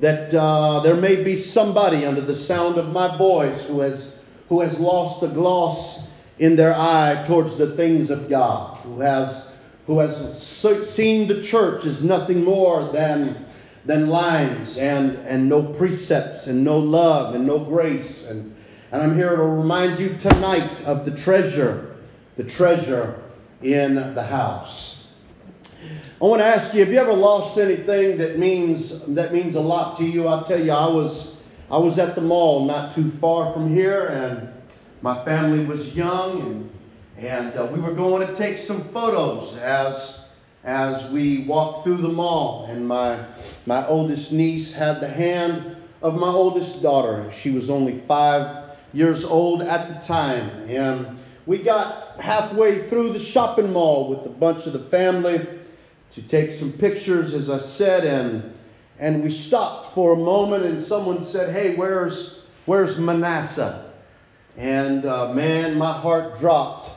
that 0.00 0.32
uh, 0.32 0.80
there 0.80 0.94
may 0.94 1.24
be 1.24 1.36
somebody 1.36 2.04
under 2.04 2.20
the 2.20 2.36
sound 2.36 2.78
of 2.78 2.92
my 2.92 3.16
voice 3.16 3.64
who 3.64 3.80
has 3.80 4.12
who 4.48 4.60
has 4.60 4.78
lost 4.78 5.20
the 5.20 5.28
gloss 5.28 6.08
in 6.38 6.56
their 6.56 6.72
eye 6.72 7.24
towards 7.26 7.56
the 7.56 7.74
things 7.74 8.10
of 8.10 8.28
God, 8.28 8.76
who 8.78 9.00
has 9.00 9.50
who 9.86 9.98
has 9.98 10.42
seen 10.88 11.26
the 11.26 11.42
church 11.42 11.84
as 11.86 12.02
nothing 12.02 12.44
more 12.44 12.84
than 12.92 13.46
than 13.86 14.08
lines 14.08 14.78
and 14.78 15.16
and 15.26 15.48
no 15.48 15.72
precepts 15.74 16.46
and 16.46 16.62
no 16.62 16.78
love 16.78 17.34
and 17.34 17.46
no 17.46 17.58
grace 17.58 18.24
and 18.24 18.54
and 18.90 19.02
I'm 19.02 19.14
here 19.14 19.36
to 19.36 19.42
remind 19.42 19.98
you 19.98 20.16
tonight 20.16 20.84
of 20.84 21.04
the 21.04 21.10
treasure, 21.10 21.96
the 22.36 22.44
treasure 22.44 23.22
in 23.62 23.96
the 23.96 24.22
house. 24.22 24.97
I 26.20 26.24
want 26.24 26.40
to 26.40 26.46
ask 26.46 26.74
you, 26.74 26.80
have 26.80 26.92
you 26.92 26.98
ever 26.98 27.12
lost 27.12 27.58
anything 27.58 28.18
that 28.18 28.40
means 28.40 29.06
that 29.06 29.32
means 29.32 29.54
a 29.54 29.60
lot 29.60 29.96
to 29.98 30.04
you? 30.04 30.26
I'll 30.26 30.44
tell 30.44 30.60
you, 30.60 30.72
I 30.72 30.88
was 30.88 31.36
I 31.70 31.78
was 31.78 32.00
at 32.00 32.16
the 32.16 32.20
mall 32.20 32.64
not 32.64 32.92
too 32.92 33.08
far 33.08 33.52
from 33.52 33.72
here, 33.72 34.06
and 34.06 34.48
my 35.00 35.24
family 35.24 35.64
was 35.64 35.94
young, 35.94 36.40
and 36.40 36.70
and 37.18 37.56
uh, 37.56 37.68
we 37.72 37.78
were 37.78 37.92
going 37.92 38.26
to 38.26 38.34
take 38.34 38.58
some 38.58 38.82
photos 38.82 39.56
as 39.58 40.18
as 40.64 41.08
we 41.12 41.44
walked 41.44 41.84
through 41.84 41.98
the 41.98 42.08
mall, 42.08 42.64
and 42.64 42.88
my 42.88 43.24
my 43.66 43.86
oldest 43.86 44.32
niece 44.32 44.72
had 44.72 44.98
the 44.98 45.08
hand 45.08 45.76
of 46.02 46.16
my 46.16 46.30
oldest 46.30 46.82
daughter. 46.82 47.30
She 47.32 47.50
was 47.50 47.70
only 47.70 48.00
five 48.00 48.74
years 48.92 49.24
old 49.24 49.62
at 49.62 49.88
the 49.88 50.04
time, 50.04 50.68
and 50.68 51.16
we 51.46 51.58
got 51.58 52.20
halfway 52.20 52.88
through 52.88 53.12
the 53.12 53.20
shopping 53.20 53.72
mall 53.72 54.08
with 54.08 54.26
a 54.26 54.30
bunch 54.30 54.66
of 54.66 54.72
the 54.72 54.80
family 54.80 55.46
to 56.20 56.26
take 56.26 56.52
some 56.52 56.72
pictures, 56.72 57.32
as 57.32 57.48
I 57.48 57.58
said, 57.58 58.04
and 58.04 58.54
and 58.98 59.22
we 59.22 59.30
stopped 59.30 59.94
for 59.94 60.14
a 60.14 60.16
moment, 60.16 60.64
and 60.64 60.82
someone 60.82 61.22
said, 61.22 61.54
"Hey, 61.54 61.76
where's 61.76 62.40
where's 62.66 62.98
Manasseh?" 62.98 63.92
And 64.56 65.06
uh, 65.06 65.32
man, 65.32 65.78
my 65.78 65.92
heart 65.92 66.38
dropped 66.40 66.90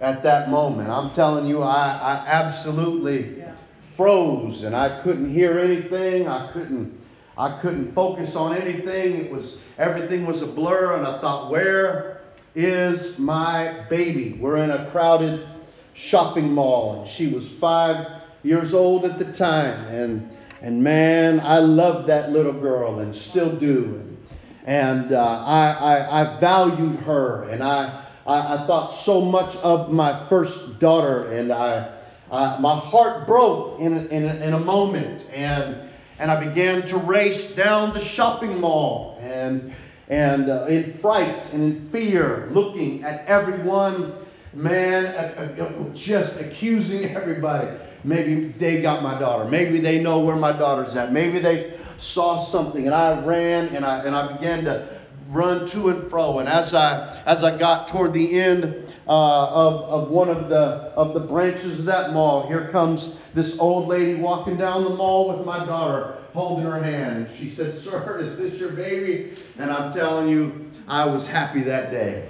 at 0.00 0.24
that 0.24 0.50
moment. 0.50 0.90
I'm 0.90 1.12
telling 1.12 1.46
you, 1.46 1.62
I, 1.62 1.92
I 1.92 2.24
absolutely 2.26 3.38
yeah. 3.38 3.52
froze, 3.96 4.64
and 4.64 4.74
I 4.74 5.00
couldn't 5.02 5.30
hear 5.30 5.60
anything. 5.60 6.26
I 6.26 6.50
couldn't 6.50 7.00
I 7.38 7.60
couldn't 7.60 7.92
focus 7.92 8.34
on 8.34 8.56
anything. 8.56 9.14
It 9.14 9.30
was 9.30 9.62
everything 9.78 10.26
was 10.26 10.42
a 10.42 10.46
blur, 10.46 10.96
and 10.96 11.06
I 11.06 11.20
thought, 11.20 11.52
where 11.52 12.20
is 12.56 13.16
my 13.16 13.84
baby? 13.88 14.38
We're 14.40 14.56
in 14.56 14.70
a 14.70 14.90
crowded 14.90 15.46
shopping 15.94 16.52
mall, 16.52 17.00
and 17.00 17.08
she 17.08 17.28
was 17.28 17.48
five 17.48 18.15
years 18.46 18.72
old 18.72 19.04
at 19.04 19.18
the 19.18 19.24
time. 19.24 19.86
And, 19.88 20.30
and 20.62 20.82
man, 20.82 21.40
I 21.40 21.58
loved 21.58 22.08
that 22.08 22.30
little 22.30 22.52
girl 22.52 23.00
and 23.00 23.14
still 23.14 23.54
do. 23.54 24.16
And 24.64 25.12
uh, 25.12 25.44
I, 25.44 25.70
I, 25.72 26.20
I 26.22 26.40
valued 26.40 26.96
her 27.00 27.44
and 27.44 27.62
I, 27.62 28.04
I, 28.26 28.54
I, 28.54 28.66
thought 28.66 28.88
so 28.88 29.20
much 29.20 29.54
of 29.56 29.92
my 29.92 30.26
first 30.28 30.80
daughter. 30.80 31.30
And 31.32 31.52
I, 31.52 31.92
uh, 32.30 32.58
my 32.60 32.76
heart 32.76 33.26
broke 33.26 33.78
in 33.80 33.96
a, 33.96 34.02
in 34.06 34.24
a, 34.24 34.34
in 34.36 34.52
a 34.54 34.58
moment. 34.58 35.26
And, 35.32 35.88
and 36.18 36.30
I 36.30 36.48
began 36.48 36.86
to 36.88 36.98
race 36.98 37.54
down 37.54 37.94
the 37.94 38.00
shopping 38.00 38.58
mall 38.60 39.18
and, 39.20 39.72
and 40.08 40.48
uh, 40.48 40.66
in 40.66 40.94
fright 40.94 41.36
and 41.52 41.62
in 41.62 41.88
fear, 41.90 42.48
looking 42.52 43.04
at 43.04 43.26
everyone, 43.26 44.14
man, 44.52 45.94
just 45.94 46.40
accusing 46.40 47.14
everybody. 47.16 47.68
Maybe 48.06 48.46
they 48.58 48.80
got 48.80 49.02
my 49.02 49.18
daughter. 49.18 49.44
Maybe 49.46 49.78
they 49.78 50.00
know 50.00 50.20
where 50.20 50.36
my 50.36 50.52
daughter's 50.52 50.94
at. 50.94 51.12
Maybe 51.12 51.40
they 51.40 51.74
saw 51.98 52.38
something 52.38 52.86
and 52.86 52.94
I 52.94 53.20
ran 53.24 53.74
and 53.74 53.84
I 53.84 53.98
and 54.04 54.14
I 54.14 54.32
began 54.32 54.64
to 54.64 54.88
run 55.28 55.66
to 55.68 55.88
and 55.88 56.08
fro. 56.08 56.38
And 56.38 56.48
as 56.48 56.72
I 56.72 57.20
as 57.26 57.42
I 57.42 57.58
got 57.58 57.88
toward 57.88 58.12
the 58.12 58.38
end 58.38 58.64
uh, 59.08 59.48
of 59.48 60.04
of 60.04 60.10
one 60.10 60.28
of 60.28 60.48
the 60.48 60.92
of 60.96 61.14
the 61.14 61.20
branches 61.20 61.80
of 61.80 61.86
that 61.86 62.12
mall, 62.12 62.46
here 62.46 62.68
comes 62.68 63.14
this 63.34 63.58
old 63.58 63.88
lady 63.88 64.20
walking 64.20 64.56
down 64.56 64.84
the 64.84 64.90
mall 64.90 65.36
with 65.36 65.44
my 65.44 65.66
daughter, 65.66 66.16
holding 66.32 66.64
her 66.64 66.80
hand. 66.80 67.26
And 67.26 67.30
she 67.30 67.48
said, 67.48 67.74
"Sir, 67.74 68.18
is 68.22 68.36
this 68.36 68.54
your 68.54 68.70
baby?" 68.70 69.32
And 69.58 69.72
I'm 69.72 69.92
telling 69.92 70.28
you, 70.28 70.70
I 70.86 71.06
was 71.06 71.26
happy 71.26 71.62
that 71.62 71.90
day. 71.90 72.28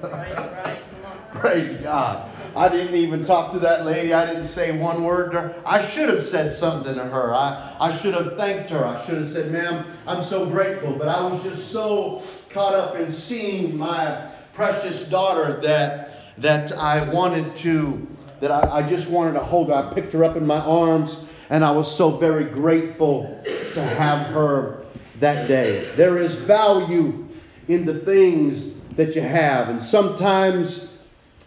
right, 0.00 0.36
right. 0.64 0.82
Praise 1.32 1.72
God. 1.82 2.30
I 2.56 2.68
didn't 2.68 2.94
even 2.94 3.24
talk 3.24 3.52
to 3.52 3.58
that 3.60 3.84
lady. 3.84 4.12
I 4.12 4.26
didn't 4.26 4.44
say 4.44 4.76
one 4.78 5.04
word 5.04 5.32
to 5.32 5.40
her. 5.40 5.62
I 5.64 5.84
should 5.84 6.08
have 6.08 6.24
said 6.24 6.52
something 6.52 6.94
to 6.94 7.04
her. 7.04 7.34
I, 7.34 7.76
I 7.80 7.96
should 7.96 8.14
have 8.14 8.36
thanked 8.36 8.70
her. 8.70 8.84
I 8.84 9.04
should 9.04 9.18
have 9.18 9.30
said, 9.30 9.52
ma'am, 9.52 9.84
I'm 10.06 10.22
so 10.22 10.46
grateful. 10.46 10.92
But 10.92 11.08
I 11.08 11.26
was 11.26 11.42
just 11.42 11.70
so 11.70 12.22
caught 12.50 12.74
up 12.74 12.96
in 12.96 13.12
seeing 13.12 13.76
my 13.76 14.30
precious 14.52 15.04
daughter 15.04 15.60
that 15.60 16.08
that 16.38 16.72
I 16.72 17.12
wanted 17.12 17.56
to, 17.56 18.06
that 18.40 18.50
I, 18.50 18.78
I 18.78 18.88
just 18.88 19.10
wanted 19.10 19.32
to 19.32 19.40
hold 19.40 19.68
her. 19.68 19.74
I 19.74 19.92
picked 19.92 20.12
her 20.12 20.22
up 20.24 20.36
in 20.36 20.46
my 20.46 20.60
arms, 20.60 21.24
and 21.50 21.64
I 21.64 21.70
was 21.72 21.94
so 21.94 22.10
very 22.10 22.44
grateful 22.44 23.42
to 23.74 23.82
have 23.82 24.26
her 24.28 24.84
that 25.20 25.48
day. 25.48 25.92
There 25.96 26.18
is 26.18 26.36
value 26.36 27.26
in 27.66 27.84
the 27.84 27.98
things 27.98 28.74
that 28.96 29.14
you 29.14 29.22
have. 29.22 29.68
And 29.68 29.82
sometimes 29.82 30.87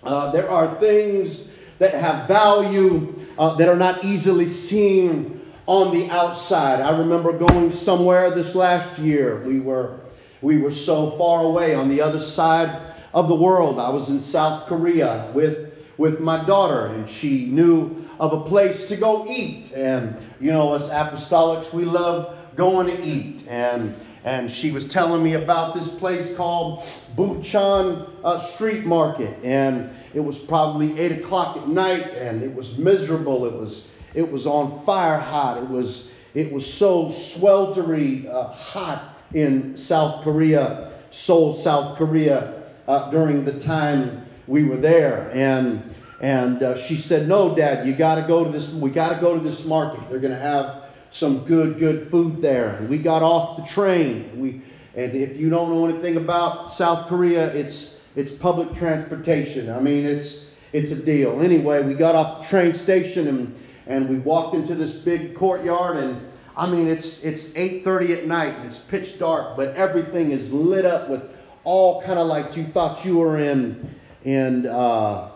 uh, 0.04 0.32
there 0.32 0.50
are 0.50 0.80
things 0.80 1.50
that 1.80 1.94
have 1.94 2.28
value 2.28 3.14
uh, 3.38 3.56
that 3.56 3.68
are 3.68 3.78
not 3.78 4.04
easily 4.04 4.48
seen 4.48 5.40
on 5.68 5.94
the 5.94 6.10
outside. 6.10 6.82
I 6.82 6.98
remember 6.98 7.38
going 7.38 7.72
somewhere 7.72 8.32
this 8.32 8.56
last 8.56 9.00
year. 9.00 9.44
We 9.44 9.60
were 9.60 10.00
we 10.42 10.58
were 10.58 10.72
so 10.72 11.12
far 11.12 11.44
away 11.44 11.76
on 11.76 11.88
the 11.88 12.02
other 12.02 12.20
side 12.20 12.82
of 13.14 13.28
the 13.28 13.36
world. 13.36 13.80
I 13.80 13.90
was 13.90 14.10
in 14.10 14.20
South 14.20 14.68
Korea 14.68 15.30
with 15.34 15.74
with 15.98 16.20
my 16.20 16.44
daughter, 16.46 16.88
and 16.88 17.08
she 17.08 17.46
knew 17.48 18.06
of 18.20 18.34
a 18.34 18.50
place 18.50 18.88
to 18.88 18.96
go 18.96 19.28
eat. 19.28 19.72
And 19.74 20.16
you 20.40 20.52
know, 20.52 20.74
us 20.74 20.90
apostolics, 20.90 21.72
we 21.74 21.86
love 21.86 22.38
going 22.56 22.88
to 22.88 23.04
eat. 23.04 23.46
And 23.48 23.96
and 24.24 24.52
she 24.52 24.72
was 24.72 24.88
telling 24.88 25.24
me 25.24 25.34
about 25.34 25.74
this 25.74 25.90
place 25.90 26.36
called 26.36 26.84
Bucheon 27.16 28.08
uh, 28.24 28.40
Street 28.40 28.86
Market, 28.86 29.36
and 29.44 29.90
it 30.14 30.20
was 30.20 30.38
probably 30.38 31.00
eight 31.00 31.24
o'clock 31.24 31.58
at 31.58 31.68
night, 31.68 32.14
and 32.14 32.44
it 32.44 32.54
was 32.54 32.78
miserable. 32.78 33.46
It 33.46 33.54
was 33.54 33.88
it 34.14 34.32
was 34.32 34.46
on 34.46 34.84
fire 34.86 35.18
hot. 35.18 35.58
It 35.58 35.68
was 35.68 36.10
it 36.34 36.52
was 36.52 36.72
so 36.72 37.08
sweltery 37.08 38.28
uh, 38.28 38.48
hot 38.50 39.18
in 39.34 39.76
South 39.76 40.24
Korea, 40.24 40.92
Seoul, 41.10 41.54
South 41.54 41.98
Korea, 41.98 42.64
uh, 42.88 43.10
during 43.10 43.44
the 43.44 43.60
time 43.60 44.26
we 44.48 44.66
were 44.66 44.78
there, 44.78 45.32
and 45.34 45.96
and 46.20 46.62
uh, 46.62 46.78
she 46.78 46.98
said, 46.98 47.28
"No, 47.28 47.56
Dad, 47.56 47.88
you 47.88 47.96
got 47.96 48.16
to 48.16 48.22
go 48.22 48.44
to 48.44 48.52
this. 48.52 48.72
We 48.72 48.92
got 48.92 49.10
to 49.10 49.20
go 49.20 49.34
to 49.34 49.40
this 49.40 49.66
market. 49.66 50.08
They're 50.10 50.20
going 50.20 50.34
to 50.34 50.40
have." 50.40 50.81
Some 51.12 51.40
good, 51.46 51.78
good 51.78 52.10
food 52.10 52.42
there. 52.42 52.86
We 52.90 52.98
got 52.98 53.22
off 53.22 53.58
the 53.58 53.64
train. 53.64 54.40
We, 54.40 54.62
and 54.96 55.14
if 55.14 55.38
you 55.38 55.50
don't 55.50 55.70
know 55.70 55.86
anything 55.86 56.18
about 56.18 56.74
South 56.74 57.08
Korea, 57.08 57.54
it's 57.54 57.98
it's 58.16 58.32
public 58.32 58.74
transportation. 58.74 59.70
I 59.70 59.80
mean, 59.80 60.06
it's 60.06 60.48
it's 60.74 60.92
a 60.92 60.96
deal. 60.96 61.42
Anyway, 61.42 61.84
we 61.84 61.94
got 61.94 62.16
off 62.16 62.42
the 62.42 62.48
train 62.48 62.74
station 62.74 63.28
and 63.28 63.56
and 63.88 64.10
we 64.10 64.20
walked 64.20 64.56
into 64.56 64.76
this 64.76 64.96
big 64.96 65.36
courtyard 65.36 65.98
and 65.98 66.22
I 66.56 66.70
mean, 66.70 66.88
it's 66.88 67.24
it's 67.24 67.48
8:30 67.54 68.18
at 68.18 68.28
night 68.28 68.54
and 68.56 68.66
it's 68.66 68.78
pitch 68.78 69.18
dark, 69.20 69.56
but 69.56 69.76
everything 69.76 70.32
is 70.32 70.52
lit 70.52 70.86
up 70.86 71.10
with 71.10 71.24
all 71.64 72.02
kind 72.02 72.20
of 72.20 72.28
like 72.28 72.58
you 72.58 72.66
thought 72.66 73.06
you 73.06 73.18
were 73.18 73.38
in 73.38 73.96
in 74.24 74.68
uh, 74.68 75.30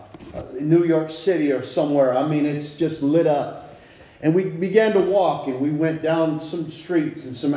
New 0.60 0.84
York 0.84 1.10
City 1.10 1.52
or 1.52 1.64
somewhere. 1.64 2.16
I 2.16 2.28
mean, 2.28 2.46
it's 2.46 2.76
just 2.76 3.02
lit 3.02 3.28
up. 3.28 3.65
And 4.26 4.34
we 4.34 4.46
began 4.46 4.94
to 4.94 5.02
walk, 5.02 5.46
and 5.46 5.62
we 5.62 5.70
went 5.70 6.02
down 6.02 6.42
some 6.42 6.68
streets 6.68 7.26
and 7.26 7.38
some 7.38 7.56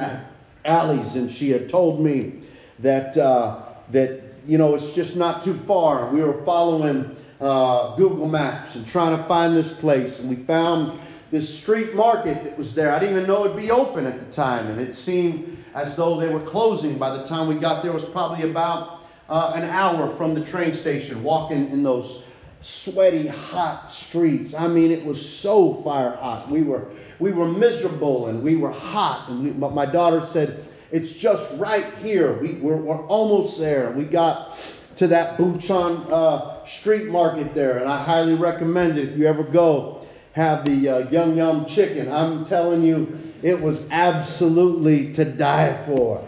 alleys, 0.66 1.16
and 1.16 1.32
she 1.32 1.48
had 1.48 1.66
told 1.66 1.98
me 1.98 2.42
that 2.80 3.16
uh, 3.16 3.60
that 3.90 4.20
you 4.46 4.58
know 4.58 4.74
it's 4.74 4.92
just 4.92 5.16
not 5.16 5.42
too 5.42 5.54
far. 5.54 6.12
We 6.12 6.20
were 6.20 6.44
following 6.44 7.16
uh, 7.40 7.96
Google 7.96 8.28
Maps 8.28 8.74
and 8.74 8.86
trying 8.86 9.16
to 9.16 9.24
find 9.24 9.56
this 9.56 9.72
place, 9.72 10.18
and 10.18 10.28
we 10.28 10.36
found 10.36 11.00
this 11.30 11.58
street 11.58 11.94
market 11.94 12.44
that 12.44 12.58
was 12.58 12.74
there. 12.74 12.92
I 12.92 12.98
didn't 12.98 13.16
even 13.16 13.26
know 13.26 13.46
it'd 13.46 13.56
be 13.56 13.70
open 13.70 14.04
at 14.04 14.20
the 14.20 14.30
time, 14.30 14.66
and 14.66 14.78
it 14.78 14.94
seemed 14.94 15.56
as 15.72 15.96
though 15.96 16.20
they 16.20 16.28
were 16.28 16.44
closing 16.44 16.98
by 16.98 17.16
the 17.16 17.24
time 17.24 17.48
we 17.48 17.54
got 17.54 17.82
there. 17.82 17.92
It 17.92 17.94
was 17.94 18.04
probably 18.04 18.42
about 18.42 19.06
uh, 19.30 19.52
an 19.54 19.64
hour 19.64 20.06
from 20.06 20.34
the 20.34 20.44
train 20.44 20.74
station, 20.74 21.22
walking 21.22 21.70
in 21.70 21.82
those 21.82 22.24
sweaty, 22.60 23.26
hot 23.26 23.90
streets. 23.90 24.54
I 24.54 24.68
mean, 24.68 24.90
it 24.90 25.04
was 25.04 25.26
so 25.26 25.74
fire 25.82 26.16
hot. 26.16 26.50
We 26.50 26.62
were 26.62 26.88
we 27.18 27.32
were 27.32 27.48
miserable 27.48 28.28
and 28.28 28.42
we 28.42 28.56
were 28.56 28.70
hot. 28.70 29.28
And 29.28 29.44
we, 29.44 29.68
my 29.68 29.86
daughter 29.86 30.20
said, 30.20 30.64
"It's 30.90 31.12
just 31.12 31.50
right 31.58 31.94
here. 31.96 32.34
We, 32.34 32.54
we're, 32.54 32.76
we're 32.76 33.06
almost 33.06 33.58
there." 33.58 33.90
We 33.92 34.04
got 34.04 34.56
to 34.96 35.06
that 35.08 35.38
Bucheon 35.38 36.10
uh, 36.10 36.66
street 36.66 37.06
market 37.06 37.54
there, 37.54 37.78
and 37.78 37.88
I 37.88 38.02
highly 38.02 38.34
recommend 38.34 38.98
it 38.98 39.10
if 39.10 39.18
you 39.18 39.26
ever 39.26 39.44
go. 39.44 40.06
Have 40.32 40.64
the 40.64 40.88
uh, 40.88 40.98
Yum 41.10 41.36
Yum 41.36 41.66
chicken. 41.66 42.10
I'm 42.10 42.44
telling 42.44 42.82
you, 42.82 43.32
it 43.42 43.60
was 43.60 43.88
absolutely 43.90 45.12
to 45.14 45.24
die 45.24 45.84
for. 45.86 46.24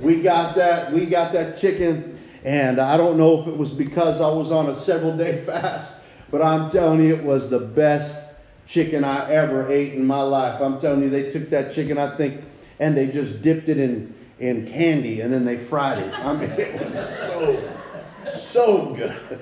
We 0.00 0.20
got 0.20 0.56
that. 0.56 0.92
We 0.92 1.06
got 1.06 1.32
that 1.32 1.56
chicken 1.56 2.15
and 2.46 2.80
I 2.80 2.96
don't 2.96 3.18
know 3.18 3.40
if 3.40 3.48
it 3.48 3.56
was 3.56 3.72
because 3.72 4.20
I 4.20 4.28
was 4.28 4.52
on 4.52 4.68
a 4.68 4.74
several 4.74 5.16
day 5.16 5.44
fast, 5.46 5.92
but 6.30 6.40
I'm 6.40 6.70
telling 6.70 7.02
you, 7.02 7.16
it 7.16 7.24
was 7.24 7.50
the 7.50 7.58
best 7.58 8.22
chicken 8.68 9.02
I 9.02 9.28
ever 9.30 9.68
ate 9.68 9.94
in 9.94 10.06
my 10.06 10.22
life. 10.22 10.62
I'm 10.62 10.78
telling 10.78 11.02
you, 11.02 11.10
they 11.10 11.28
took 11.30 11.50
that 11.50 11.74
chicken, 11.74 11.98
I 11.98 12.16
think, 12.16 12.40
and 12.78 12.96
they 12.96 13.08
just 13.08 13.42
dipped 13.42 13.68
it 13.68 13.78
in, 13.78 14.14
in 14.38 14.64
candy 14.68 15.22
and 15.22 15.32
then 15.32 15.44
they 15.44 15.56
fried 15.56 15.98
it. 15.98 16.16
I 16.16 16.32
mean, 16.34 16.50
it 16.50 16.80
was 16.80 16.94
so, 17.18 18.94
so 18.94 18.94
good. 18.94 19.40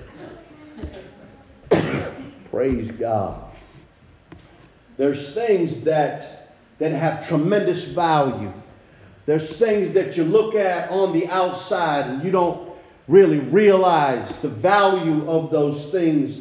Praise 2.50 2.90
God. 2.92 3.44
There's 4.96 5.34
things 5.34 5.82
that, 5.82 6.54
that 6.78 6.92
have 6.92 7.28
tremendous 7.28 7.84
value. 7.84 8.52
There's 9.26 9.58
things 9.58 9.92
that 9.92 10.16
you 10.16 10.24
look 10.24 10.54
at 10.54 10.90
on 10.90 11.12
the 11.12 11.26
outside 11.28 12.08
and 12.08 12.24
you 12.24 12.30
don't 12.30 12.73
really 13.08 13.40
realize 13.40 14.38
the 14.38 14.48
value 14.48 15.28
of 15.28 15.50
those 15.50 15.90
things 15.90 16.40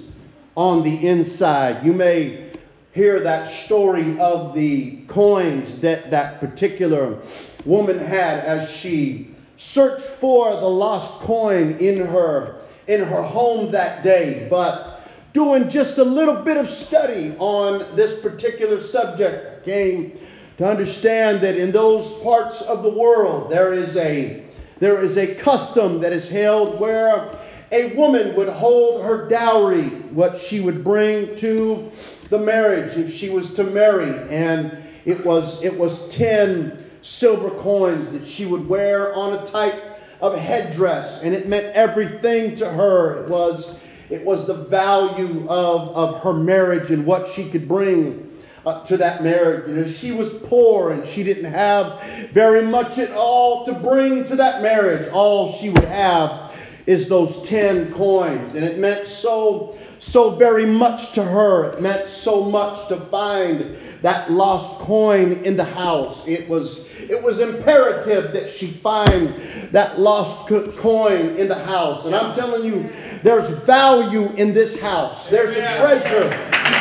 on 0.56 0.84
the 0.84 1.08
inside. 1.08 1.86
You 1.86 1.94
may 1.94 2.52
hear 2.94 3.20
that 3.22 3.50
story 3.50 4.20
of 4.20 4.54
the 4.54 4.98
coins 5.08 5.80
that 5.80 6.12
that 6.12 6.40
particular 6.40 7.20
woman 7.66 7.98
had 7.98 8.40
as 8.40 8.70
she 8.70 9.34
searched 9.58 10.06
for 10.06 10.52
the 10.52 10.70
lost 10.70 11.12
coin 11.22 11.78
in 11.80 12.06
her 12.06 12.56
in 12.88 13.02
her 13.02 13.22
home 13.22 13.72
that 13.72 14.04
day 14.04 14.46
but 14.50 15.02
doing 15.32 15.70
just 15.70 15.98
a 15.98 16.04
little 16.04 16.36
bit 16.36 16.58
of 16.58 16.68
study 16.68 17.34
on 17.40 17.96
this 17.96 18.20
particular 18.20 18.82
subject 18.82 19.64
came 19.64 20.20
to 20.58 20.68
understand 20.68 21.42
that 21.42 21.56
in 21.56 21.72
those 21.72 22.12
parts 22.20 22.62
of 22.62 22.84
the 22.84 22.90
world 22.90 23.50
there 23.50 23.74
is 23.74 23.96
a 23.98 24.43
there 24.80 25.02
is 25.02 25.18
a 25.18 25.36
custom 25.36 26.02
that 26.02 26.14
is 26.14 26.28
held 26.30 26.80
where 26.80 27.38
a 27.72 27.96
woman 27.96 28.36
would 28.36 28.50
hold 28.50 29.04
her 29.04 29.28
dowry, 29.28 29.90
what 30.12 30.38
she 30.38 30.60
would 30.60 30.84
bring 30.84 31.36
to 31.38 31.92
the 32.30 32.38
marriage 32.38 32.98
if 32.98 33.14
she 33.14 33.30
was 33.30 33.54
to 33.56 33.64
marry, 33.64 34.30
and 34.30 34.78
it 35.06 35.26
was 35.26 35.62
it 35.64 35.78
was 35.78 36.08
ten 36.10 36.78
silver 37.02 37.50
coins 37.50 38.10
that 38.12 38.26
she 38.26 38.46
would 38.46 38.68
wear 38.70 39.14
on 39.16 39.34
a 39.34 39.46
type 39.46 39.98
of 40.22 40.38
headdress, 40.38 41.22
and 41.22 41.34
it 41.34 41.48
meant 41.48 41.66
everything 41.76 42.56
to 42.58 42.70
her. 42.70 43.24
It 43.24 43.30
was 43.30 43.78
it 44.10 44.24
was 44.24 44.46
the 44.46 44.54
value 44.54 45.48
of, 45.50 45.96
of 45.96 46.22
her 46.22 46.34
marriage 46.34 46.92
and 46.92 47.06
what 47.06 47.28
she 47.28 47.50
could 47.50 47.68
bring 47.68 48.33
uh, 48.66 48.84
to 48.86 48.98
that 48.98 49.24
marriage. 49.24 49.68
You 49.68 49.76
know, 49.76 49.88
she 49.88 50.12
was 50.12 50.32
poor 50.32 50.92
and 50.92 51.06
she 51.08 51.24
didn't 51.24 51.52
have 51.52 52.02
very 52.32 52.66
much 52.66 52.98
at 52.98 53.12
all 53.12 53.66
to 53.66 53.74
bring 53.74 54.24
to 54.26 54.36
that 54.38 54.62
marriage. 54.62 55.08
All 55.10 55.52
she 55.52 55.70
would 55.70 55.84
have 55.86 56.54
is 56.86 57.08
those 57.08 57.48
10 57.48 57.94
coins. 57.94 58.56
And 58.56 58.66
it 58.66 58.78
meant 58.78 59.08
so, 59.08 59.78
so 60.00 60.32
very 60.32 60.66
much 60.66 61.14
to 61.14 61.24
her. 61.24 61.72
It 61.72 61.82
meant 61.82 62.08
so 62.08 62.44
much 62.44 62.88
to 62.90 62.98
find 62.98 63.78
that 64.02 64.32
lost 64.32 64.80
coin 64.80 65.44
in 65.44 65.56
the 65.56 65.64
house. 65.64 66.28
It 66.28 66.50
was, 66.50 66.88
it 67.00 67.24
was 67.24 67.40
imperative 67.40 68.34
that 68.34 68.50
she 68.50 68.68
find 68.68 69.34
that 69.72 70.00
lost 70.00 70.48
coin 70.78 71.38
in 71.38 71.48
the 71.48 71.56
house. 71.56 72.06
And 72.06 72.14
I'm 72.14 72.34
telling 72.36 72.66
you, 72.66 72.90
there's 73.24 73.50
value 73.50 74.30
in 74.36 74.54
this 74.54 74.80
house. 74.80 75.28
There's 75.28 75.56
a 75.56 75.78
treasure 75.78 76.26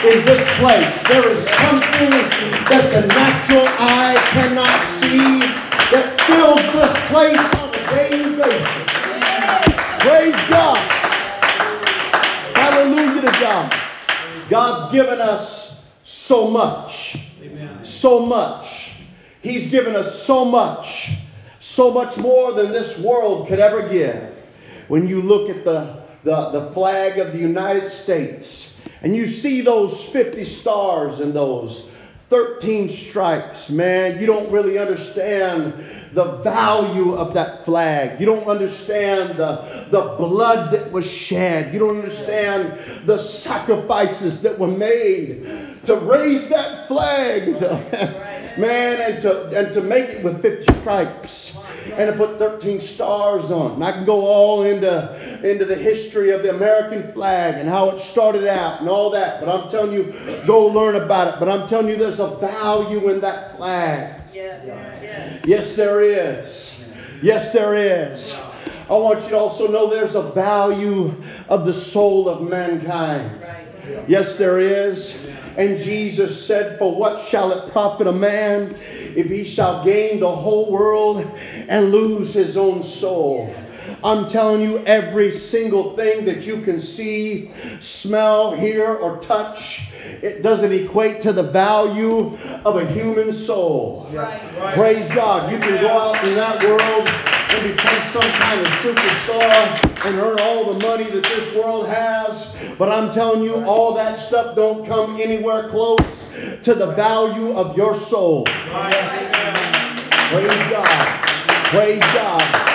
in 0.04 0.24
this 0.24 0.42
place. 0.58 1.02
There 1.08 1.28
is 1.30 1.48
something 1.48 2.10
that 2.66 2.90
the 2.92 3.06
natural 3.06 3.66
eye 3.78 4.16
cannot 4.30 4.82
see 4.98 5.38
that 5.92 6.20
fills 6.26 6.62
this 6.72 6.92
place 7.08 7.38
on 7.62 7.72
a 7.72 7.82
daily 7.94 8.36
basis. 8.36 8.92
Praise 10.02 10.50
God. 10.50 10.78
Hallelujah 12.56 13.20
to 13.20 13.40
God. 13.40 13.72
God's 14.50 14.92
given 14.92 15.20
us 15.20 15.80
so 16.02 16.50
much. 16.50 17.16
So 17.84 18.26
much. 18.26 18.90
He's 19.42 19.70
given 19.70 19.94
us 19.94 20.22
so 20.22 20.44
much. 20.44 21.10
So 21.60 21.92
much 21.92 22.16
more 22.18 22.52
than 22.52 22.72
this 22.72 22.98
world 22.98 23.46
could 23.46 23.60
ever 23.60 23.88
give. 23.88 24.34
When 24.88 25.06
you 25.06 25.22
look 25.22 25.48
at 25.48 25.64
the, 25.64 26.01
the, 26.24 26.50
the 26.50 26.72
flag 26.72 27.18
of 27.18 27.32
the 27.32 27.38
United 27.38 27.88
States 27.88 28.72
and 29.02 29.16
you 29.16 29.26
see 29.26 29.62
those 29.62 30.04
50 30.08 30.44
stars 30.44 31.18
and 31.18 31.34
those 31.34 31.88
13 32.28 32.88
stripes, 32.88 33.68
man, 33.68 34.18
you 34.18 34.26
don't 34.26 34.50
really 34.50 34.78
understand 34.78 35.74
the 36.14 36.36
value 36.38 37.14
of 37.14 37.34
that 37.34 37.64
flag. 37.64 38.18
You 38.20 38.26
don't 38.26 38.46
understand 38.46 39.36
the, 39.36 39.86
the 39.90 40.14
blood 40.16 40.72
that 40.72 40.90
was 40.92 41.06
shed. 41.06 41.74
You 41.74 41.80
don't 41.80 41.98
understand 41.98 42.78
the 43.06 43.18
sacrifices 43.18 44.40
that 44.42 44.58
were 44.58 44.68
made 44.68 45.44
to 45.84 45.96
raise 45.96 46.48
that 46.48 46.88
flag, 46.88 47.60
man, 48.58 49.12
and 49.12 49.22
to, 49.22 49.48
and 49.48 49.74
to 49.74 49.82
make 49.82 50.08
it 50.08 50.24
with 50.24 50.40
50 50.40 50.72
stripes 50.74 51.58
and 51.90 52.10
to 52.10 52.16
put 52.16 52.38
13 52.38 52.80
stars 52.80 53.50
on. 53.50 53.72
And 53.72 53.84
I 53.84 53.92
can 53.92 54.04
go 54.04 54.26
all 54.26 54.62
into, 54.62 55.48
into 55.48 55.64
the 55.64 55.76
history 55.76 56.30
of 56.30 56.42
the 56.42 56.50
American 56.50 57.12
flag 57.12 57.56
and 57.56 57.68
how 57.68 57.90
it 57.90 57.98
started 57.98 58.46
out 58.46 58.80
and 58.80 58.88
all 58.88 59.10
that. 59.10 59.40
But 59.40 59.48
I'm 59.48 59.68
telling 59.68 59.92
you, 59.92 60.12
go 60.46 60.66
learn 60.66 60.96
about 60.96 61.34
it. 61.34 61.40
But 61.40 61.48
I'm 61.48 61.68
telling 61.68 61.88
you, 61.88 61.96
there's 61.96 62.20
a 62.20 62.36
value 62.36 63.10
in 63.10 63.20
that 63.20 63.56
flag. 63.56 64.20
Yes, 64.32 64.62
yes. 64.64 65.42
yes 65.46 65.76
there 65.76 66.02
is. 66.02 66.82
Yes, 67.22 67.52
there 67.52 67.74
is. 67.74 68.34
I 68.88 68.94
want 68.94 69.22
you 69.22 69.30
to 69.30 69.38
also 69.38 69.68
know 69.68 69.88
there's 69.88 70.16
a 70.16 70.22
value 70.22 71.14
of 71.48 71.64
the 71.64 71.72
soul 71.72 72.28
of 72.28 72.48
mankind. 72.48 73.46
Yes, 74.08 74.36
there 74.36 74.58
is. 74.58 75.24
And 75.56 75.78
Jesus 75.78 76.46
said, 76.46 76.78
For 76.78 76.94
what 76.94 77.20
shall 77.20 77.52
it 77.52 77.72
profit 77.72 78.06
a 78.06 78.12
man 78.12 78.76
if 79.14 79.26
he 79.26 79.44
shall 79.44 79.84
gain 79.84 80.20
the 80.20 80.34
whole 80.34 80.70
world 80.70 81.30
and 81.68 81.90
lose 81.90 82.32
his 82.32 82.56
own 82.56 82.82
soul? 82.82 83.54
I'm 84.04 84.28
telling 84.28 84.62
you, 84.62 84.78
every 84.84 85.30
single 85.30 85.96
thing 85.96 86.24
that 86.24 86.46
you 86.46 86.62
can 86.62 86.80
see, 86.80 87.50
smell, 87.80 88.52
hear, 88.52 88.86
or 88.86 89.18
touch, 89.18 89.82
it 90.22 90.42
doesn't 90.42 90.72
equate 90.72 91.20
to 91.22 91.32
the 91.32 91.42
value 91.42 92.36
of 92.64 92.76
a 92.76 92.86
human 92.86 93.32
soul. 93.32 94.08
Right. 94.12 94.42
Right. 94.58 94.74
Praise 94.74 95.08
God. 95.10 95.52
You 95.52 95.58
can 95.58 95.80
go 95.80 95.88
out 95.88 96.24
in 96.24 96.34
that 96.34 96.62
world 96.62 97.08
and 97.08 97.76
become 97.76 98.02
some 98.02 98.30
kind 98.32 98.60
of 98.60 98.66
superstar 98.68 100.06
and 100.06 100.18
earn 100.18 100.38
all 100.40 100.72
the 100.72 100.78
money 100.80 101.04
that 101.04 101.22
this 101.22 101.54
world 101.54 101.86
has. 101.86 102.54
But 102.78 102.90
I'm 102.90 103.12
telling 103.12 103.42
you, 103.42 103.54
all 103.64 103.94
that 103.94 104.16
stuff 104.16 104.56
don't 104.56 104.86
come 104.86 105.20
anywhere 105.20 105.68
close 105.68 106.24
to 106.62 106.74
the 106.74 106.92
value 106.92 107.56
of 107.56 107.76
your 107.76 107.94
soul. 107.94 108.44
Right. 108.70 108.94
Praise 110.30 110.70
God. 110.70 111.22
Praise 111.70 112.00
God. 112.00 112.72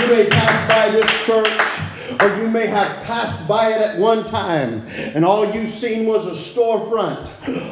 You 0.00 0.06
may 0.06 0.28
pass 0.28 0.68
by 0.68 0.90
this 0.90 1.26
church 1.26 1.89
or 2.18 2.36
you 2.36 2.48
may 2.48 2.66
have 2.66 2.88
passed 3.04 3.46
by 3.46 3.70
it 3.70 3.80
at 3.80 3.98
one 3.98 4.24
time 4.24 4.86
and 4.88 5.24
all 5.24 5.50
you 5.52 5.66
seen 5.66 6.06
was 6.06 6.26
a 6.26 6.30
storefront. 6.30 7.28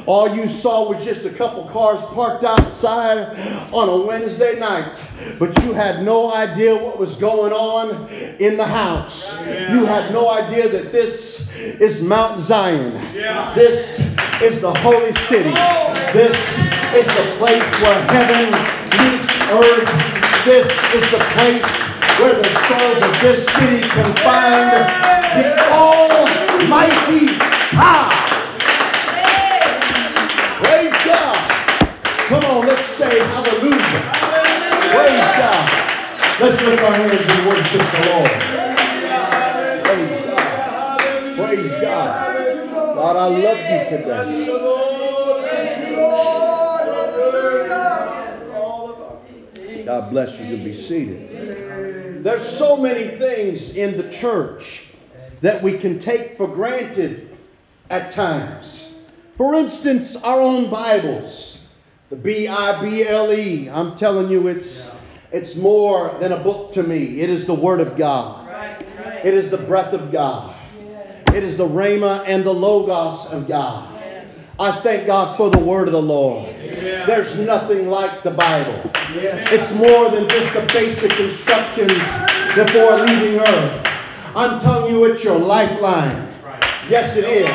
All 0.07 0.35
you 0.35 0.49
saw 0.49 0.89
was 0.89 1.05
just 1.05 1.25
a 1.25 1.31
couple 1.31 1.65
cars 1.65 2.01
parked 2.15 2.45
outside 2.45 3.39
on 3.73 3.89
a 3.89 3.97
Wednesday 4.07 4.59
night. 4.59 5.03
But 5.39 5.63
you 5.63 5.73
had 5.73 6.05
no 6.05 6.33
idea 6.33 6.75
what 6.77 6.99
was 6.99 7.17
going 7.17 7.53
on 7.53 8.09
in 8.39 8.57
the 8.57 8.67
house. 8.67 9.39
You 9.47 9.85
had 9.85 10.13
no 10.13 10.31
idea 10.31 10.69
that 10.69 10.93
this 10.93 11.49
is 11.57 12.03
Mount 12.03 12.41
Zion. 12.41 12.93
This 13.55 14.01
is 14.43 14.61
the 14.61 14.73
holy 14.73 15.13
city. 15.13 15.51
This 16.13 16.59
is 16.95 17.07
the 17.07 17.35
place 17.39 17.83
where 17.83 18.01
heaven 18.11 18.51
meets 18.97 19.35
earth. 19.51 20.45
This 20.45 20.67
is 20.95 21.11
the 21.11 21.19
place 21.35 21.98
where 22.21 22.35
the 22.35 22.51
souls 22.67 23.01
of 23.03 23.21
this 23.21 23.47
city 23.47 23.81
can 23.89 24.11
find 24.27 24.73
the 24.75 24.83
Almighty 25.71 27.39
God. 27.79 28.11
Praise 30.59 30.97
God. 31.07 31.39
Come 32.27 32.45
on, 32.45 32.67
let's 32.67 32.87
say 32.87 33.21
hallelujah. 33.21 34.03
Praise 34.91 35.29
God. 35.39 35.65
Let's 36.41 36.61
lift 36.63 36.83
our 36.83 36.93
hands 36.93 37.23
and 37.23 37.47
worship 37.47 37.83
the 37.93 38.01
Lord. 38.11 38.31
Praise 39.85 40.19
God. 40.27 40.99
Praise 41.37 41.73
God. 41.81 42.09
God, 42.97 43.17
I 43.17 43.29
love 43.29 43.59
you 43.59 43.79
today. 43.97 44.27
God 49.85 50.11
bless 50.11 50.31
you. 50.33 50.47
Can 50.57 50.65
be 50.65 50.75
seated. 50.75 51.98
There's 52.23 52.47
so 52.47 52.77
many 52.77 53.17
things 53.19 53.75
in 53.75 53.97
the 53.97 54.09
church 54.11 54.87
that 55.41 55.63
we 55.63 55.79
can 55.79 55.99
take 55.99 56.37
for 56.37 56.49
granted 56.49 57.37
at 57.91 58.11
times. 58.11 58.89
For 59.37 59.55
instance, 59.55 60.17
our 60.17 60.41
own 60.41 60.69
Bibles. 60.71 61.59
The 62.11 62.17
B 62.17 62.49
I 62.49 62.81
B 62.81 63.07
L 63.07 63.33
E. 63.33 63.69
I'm 63.69 63.95
telling 63.95 64.31
you, 64.31 64.49
it's 64.49 64.89
it's 65.31 65.55
more 65.55 66.17
than 66.21 66.33
a 66.33 66.39
book 66.39 66.73
to 66.73 66.83
me. 66.83 67.21
It 67.21 67.29
is 67.29 67.45
the 67.45 67.55
Word 67.55 67.81
of 67.81 67.97
God. 67.97 68.49
It 69.25 69.35
is 69.35 69.51
the 69.51 69.59
breath 69.59 69.93
of 69.93 70.11
God. 70.11 70.55
It 71.35 71.43
is 71.43 71.57
the 71.59 71.69
Rhema 71.69 72.25
and 72.27 72.45
the 72.45 72.55
Logos 72.55 73.27
of 73.31 73.47
God. 73.47 73.98
I 74.61 74.73
thank 74.81 75.07
God 75.07 75.37
for 75.37 75.51
the 75.51 75.59
Word 75.59 75.87
of 75.87 75.93
the 75.93 76.03
Lord. 76.03 76.53
There's 76.59 77.39
nothing 77.39 77.89
like 77.89 78.25
the 78.25 78.33
Bible. 78.33 78.91
It's 79.15 79.73
more 79.73 80.11
than 80.11 80.29
just 80.29 80.53
the 80.53 80.63
basic 80.73 81.19
instructions 81.21 81.93
before 82.57 82.97
leaving 82.99 83.39
earth. 83.39 83.87
I'm 84.35 84.59
telling 84.59 84.93
you, 84.93 85.05
it's 85.05 85.23
your 85.23 85.39
lifeline. 85.39 86.29
Yes, 86.89 87.17
it 87.17 87.25
is. 87.25 87.47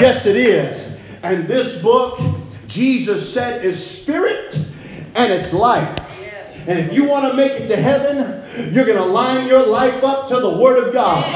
Yes, 0.00 0.24
it 0.24 0.36
is. 0.36 0.96
And 1.22 1.46
this 1.46 1.82
book, 1.82 2.18
Jesus 2.66 3.30
said, 3.30 3.62
is 3.62 3.84
spirit 3.84 4.56
and 5.14 5.30
it's 5.30 5.52
life. 5.52 6.00
And 6.66 6.78
if 6.78 6.94
you 6.94 7.04
want 7.04 7.30
to 7.30 7.34
make 7.34 7.52
it 7.52 7.68
to 7.68 7.76
heaven, 7.76 8.42
you're 8.74 8.86
going 8.86 8.96
to 8.96 9.04
line 9.04 9.46
your 9.48 9.66
life 9.66 10.02
up 10.02 10.28
to 10.30 10.40
the 10.40 10.56
Word 10.56 10.82
of 10.82 10.94
God. 10.94 11.26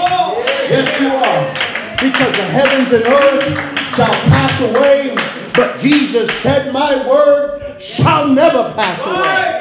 Yes, 0.70 1.00
you 1.00 1.08
are. 1.08 1.70
Because 2.00 2.34
the 2.34 2.44
heavens 2.44 2.92
and 2.92 3.04
earth 3.04 3.89
shall 3.94 4.14
pass 4.30 4.60
away, 4.60 5.14
but 5.54 5.78
Jesus 5.78 6.30
said, 6.40 6.72
My 6.72 7.06
word 7.08 7.82
shall 7.82 8.28
never 8.28 8.72
pass 8.74 9.00
away. 9.02 9.60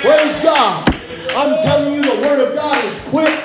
Praise 0.00 0.42
God. 0.42 0.88
I'm 1.30 1.62
telling 1.62 1.94
you, 1.94 2.02
the 2.02 2.20
Word 2.20 2.40
of 2.40 2.54
God 2.56 2.84
is 2.84 3.00
quick 3.02 3.38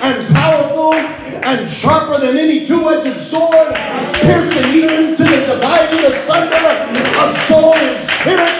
and 0.00 0.34
powerful 0.34 0.94
and 0.94 1.68
sharper 1.68 2.18
than 2.24 2.38
any 2.38 2.66
two-edged 2.66 3.20
sword, 3.20 3.74
piercing 4.14 4.72
even 4.72 5.16
to 5.16 5.22
the 5.22 5.46
dividing 5.46 6.04
asunder 6.06 6.56
of 7.20 7.36
soul 7.46 7.74
and 7.74 7.98
spirit, 8.08 8.54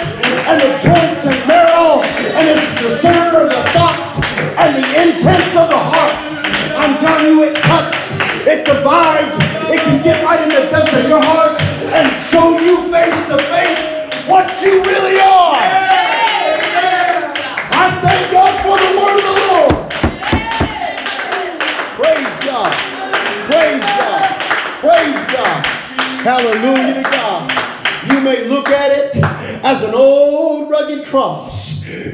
and 0.47 0.61
the 0.61 0.79
joints 0.79 1.25
and 1.25 1.49
marrow, 1.49 2.03
and 2.03 2.49
it's 2.49 2.83
the 2.83 2.99
center 2.99 3.41
of 3.41 3.49
the 3.49 3.73
thoughts 3.73 3.88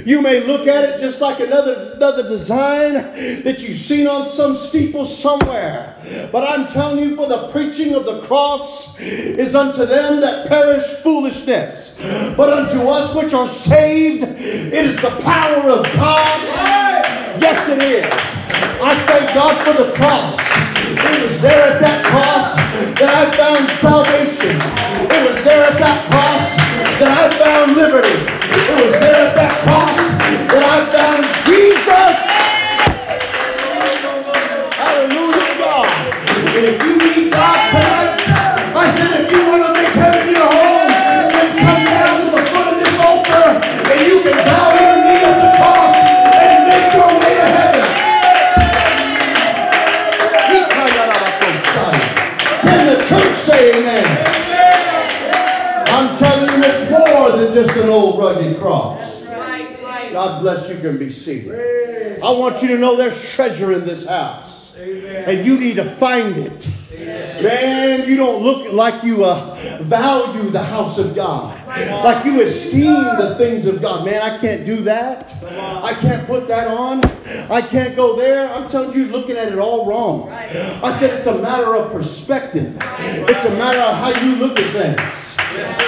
You 0.05 0.21
may 0.21 0.47
look 0.47 0.67
at 0.67 0.85
it 0.85 1.01
just 1.01 1.23
like 1.23 1.41
another, 1.41 1.93
another 1.97 2.29
design 2.29 2.93
that 2.93 3.61
you've 3.61 3.79
seen 3.79 4.07
on 4.07 4.27
some 4.27 4.55
steeple 4.55 5.07
somewhere. 5.07 5.97
But 6.31 6.47
I'm 6.47 6.69
telling 6.69 6.99
you, 6.99 7.17
for 7.17 7.27
the 7.27 7.49
preaching 7.49 7.95
of 7.95 8.05
the 8.05 8.21
cross 8.27 8.99
is 9.01 9.55
unto 9.55 9.87
them 9.87 10.21
that 10.21 10.49
perish 10.49 10.85
foolishness. 11.03 11.99
But 12.37 12.53
unto 12.53 12.87
us 12.89 13.15
which 13.15 13.33
are 13.33 13.49
saved, 13.49 14.25
it 14.25 14.75
is 14.75 15.01
the 15.01 15.11
power 15.23 15.71
of 15.71 15.85
God. 15.95 17.05
Yes, 17.41 17.67
it 17.71 17.83
is. 17.83 18.05
I 18.83 18.99
thank 19.07 19.35
God 19.35 19.63
for 19.63 19.73
the 19.73 19.93
cross. 19.93 20.39
It 21.15 21.23
was 21.23 21.41
there 21.41 21.73
at 21.73 21.81
that 21.81 22.05
cross 22.05 22.57
that 23.01 23.09
I 23.09 23.35
found 23.37 23.71
salvation. 23.71 24.57
It 25.11 25.31
was 25.31 25.43
there 25.45 25.65
at 25.65 25.79
that 25.79 26.11
cross 26.11 26.57
that 27.01 27.09
I 27.09 27.39
found 27.39 27.77
liberty. 27.77 28.09
It 28.09 28.85
was 28.85 28.93
there 29.01 29.29
at 29.29 29.35
that 29.35 29.63
cross 29.63 29.84
that 30.55 30.63
I 30.63 30.79
found 30.95 31.27
Jesus. 31.51 32.17
Hallelujah 34.79 35.51
God. 35.59 35.91
And 36.55 36.65
if 36.71 36.79
you 36.79 36.95
need 36.95 37.35
God 37.35 37.59
tonight, 37.75 38.15
I 38.71 38.87
said 38.95 39.27
if 39.27 39.35
you 39.35 39.43
want 39.51 39.67
to 39.67 39.73
make 39.75 39.91
heaven 39.99 40.31
your 40.31 40.47
home, 40.47 40.95
then 41.35 41.49
come 41.59 41.83
down 41.91 42.23
to 42.23 42.29
the 42.31 42.43
foot 42.55 42.67
of 42.71 42.77
this 42.79 42.95
altar 43.03 43.47
and 43.67 43.99
you 44.07 44.23
can 44.23 44.39
bow 44.47 44.71
your 44.79 44.95
knee 45.03 45.27
at 45.27 45.37
the 45.43 45.51
cross 45.59 45.93
and 46.39 46.71
make 46.71 46.89
your 46.95 47.11
way 47.19 47.35
to 47.35 47.47
heaven. 47.51 47.87
Can 52.63 52.87
the 52.87 52.99
church 53.05 53.35
say 53.35 53.81
amen? 53.81 54.07
I'm 55.89 56.17
telling 56.17 56.49
you, 56.55 56.63
it's 56.65 56.89
more 56.91 57.37
than 57.37 57.53
just 57.53 57.77
an 57.77 57.89
old 57.89 58.19
rugged 58.19 58.59
cross. 58.61 59.04
God 60.15 60.43
bless 60.43 60.69
you 60.69 60.79
can 60.79 60.97
be 60.97 61.11
seated. 61.11 62.23
I 62.23 62.31
want 62.31 62.63
you 62.63 62.69
to 62.69 62.79
know 62.79 62.95
there's 62.95 63.21
treasure 63.33 63.73
in 63.73 63.85
this 63.85 64.07
house. 64.07 64.73
And 64.77 65.45
you 65.45 65.59
need 65.59 65.75
to 65.75 65.97
find 65.97 66.37
it. 66.37 66.69
Man, 67.43 68.09
you 68.09 68.17
don't 68.17 68.41
look 68.41 68.73
like 68.73 69.03
you 69.03 69.25
uh, 69.25 69.59
value 69.83 70.51
the 70.51 70.63
house 70.63 70.99
of 70.99 71.17
God. 71.17 71.67
Like 71.67 72.25
you 72.25 72.43
esteem 72.43 72.93
the 72.95 73.35
things 73.39 73.67
of 73.67 73.83
God. 73.83 74.05
Man, 74.05 74.23
I 74.23 74.39
can't 74.39 74.65
do 74.65 74.77
that. 74.83 75.35
I 75.43 75.95
can't 76.01 76.29
put 76.29 76.47
that 76.47 76.69
on. 76.69 77.05
I 77.51 77.61
can't 77.61 77.97
go 77.97 78.15
there. 78.15 78.49
I'm 78.55 78.69
telling 78.69 78.97
you, 78.97 79.07
you're 79.07 79.13
looking 79.13 79.37
at 79.37 79.53
it 79.53 79.59
all 79.59 79.85
wrong. 79.85 80.31
I 80.31 80.97
said 81.01 81.19
it's 81.19 81.27
a 81.27 81.43
matter 81.43 81.75
of 81.75 81.91
perspective. 81.91 82.73
It's 82.79 83.45
a 83.47 83.55
matter 83.57 83.81
of 83.81 83.97
how 83.97 84.23
you 84.25 84.37
look 84.37 84.61
at 84.61 84.73
things. 84.73 85.01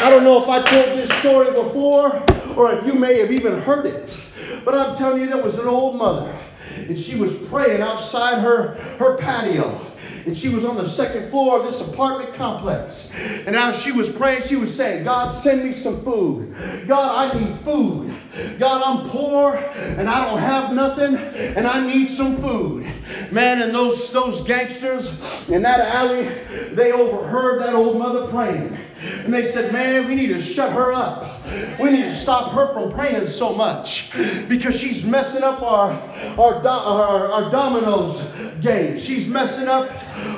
I 0.03 0.11
don't 0.11 0.25
know 0.25 0.43
if 0.43 0.49
I 0.49 0.63
told 0.69 0.99
this 0.99 1.13
story 1.21 1.53
before 1.53 2.25
or 2.57 2.73
if 2.73 2.87
you 2.87 2.95
may 2.95 3.19
have 3.21 3.31
even 3.31 3.61
heard 3.61 3.87
it. 3.87 4.19
But 4.65 4.75
I'm 4.75 4.97
telling 4.97 5.21
you, 5.21 5.27
there 5.27 5.43
was 5.43 5.59
an 5.59 5.69
old 5.69 5.97
mother, 5.97 6.35
and 6.77 6.99
she 6.99 7.17
was 7.17 7.35
praying 7.35 7.83
outside 7.83 8.39
her, 8.39 8.75
her 8.99 9.17
patio. 9.17 9.81
And 10.27 10.37
she 10.37 10.49
was 10.49 10.65
on 10.65 10.77
the 10.77 10.89
second 10.89 11.31
floor 11.31 11.59
of 11.59 11.65
this 11.65 11.81
apartment 11.81 12.35
complex. 12.35 13.11
And 13.47 13.55
as 13.55 13.81
she 13.81 13.93
was 13.93 14.09
praying, 14.09 14.43
she 14.43 14.57
was 14.57 14.75
saying, 14.75 15.05
God, 15.05 15.31
send 15.31 15.65
me 15.65 15.73
some 15.73 16.05
food. 16.05 16.55
God, 16.89 17.33
I 17.33 17.39
need 17.39 17.61
food. 17.61 18.13
God, 18.59 18.83
I'm 18.83 19.09
poor 19.09 19.55
and 19.55 20.09
I 20.09 20.29
don't 20.29 20.41
have 20.41 20.73
nothing 20.73 21.17
and 21.17 21.67
I 21.67 21.87
need 21.87 22.09
some 22.09 22.39
food. 22.39 22.87
Man, 23.31 23.63
and 23.63 23.75
those, 23.75 24.11
those 24.13 24.41
gangsters 24.43 25.09
in 25.49 25.63
that 25.63 25.81
alley, 25.95 26.29
they 26.73 26.93
overheard 26.93 27.61
that 27.61 27.75
old 27.75 27.99
mother 27.99 28.27
praying. 28.29 28.77
And 29.25 29.33
they 29.33 29.45
said, 29.45 29.73
Man, 29.73 30.09
we 30.09 30.15
need 30.15 30.29
to 30.29 30.41
shut 30.41 30.73
her 30.73 30.93
up. 30.93 31.45
We 31.79 31.91
need 31.91 32.03
to 32.03 32.11
stop 32.11 32.53
her 32.53 32.73
from 32.73 32.93
praying 32.93 33.29
so 33.29 33.55
much 33.55 34.11
because 34.49 34.79
she's 34.79 35.05
messing 35.05 35.43
up 35.43 35.63
our, 35.63 35.93
our, 36.39 36.63
do- 36.63 36.69
our, 36.69 37.31
our 37.31 37.51
dominoes 37.51 38.21
game. 38.61 38.99
She's 38.99 39.29
messing 39.29 39.69
up 39.69 39.91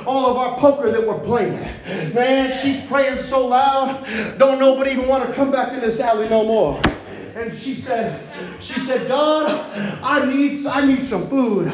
all 0.05 0.29
of 0.29 0.37
our 0.37 0.57
poker 0.59 0.91
that 0.91 1.07
we're 1.07 1.19
playing. 1.19 1.59
Man, 2.13 2.53
she's 2.53 2.79
praying 2.85 3.19
so 3.19 3.47
loud, 3.47 4.05
don't 4.37 4.59
nobody 4.59 4.91
even 4.91 5.07
want 5.07 5.27
to 5.27 5.33
come 5.33 5.51
back 5.51 5.73
in 5.73 5.79
this 5.79 5.99
alley 5.99 6.29
no 6.29 6.43
more. 6.43 6.81
And 7.39 7.55
she 7.55 7.73
said, 7.73 8.21
she 8.61 8.81
said, 8.81 9.07
God, 9.07 9.49
I 10.03 10.25
need, 10.25 10.65
I 10.67 10.85
need 10.85 11.03
some 11.03 11.29
food. 11.29 11.71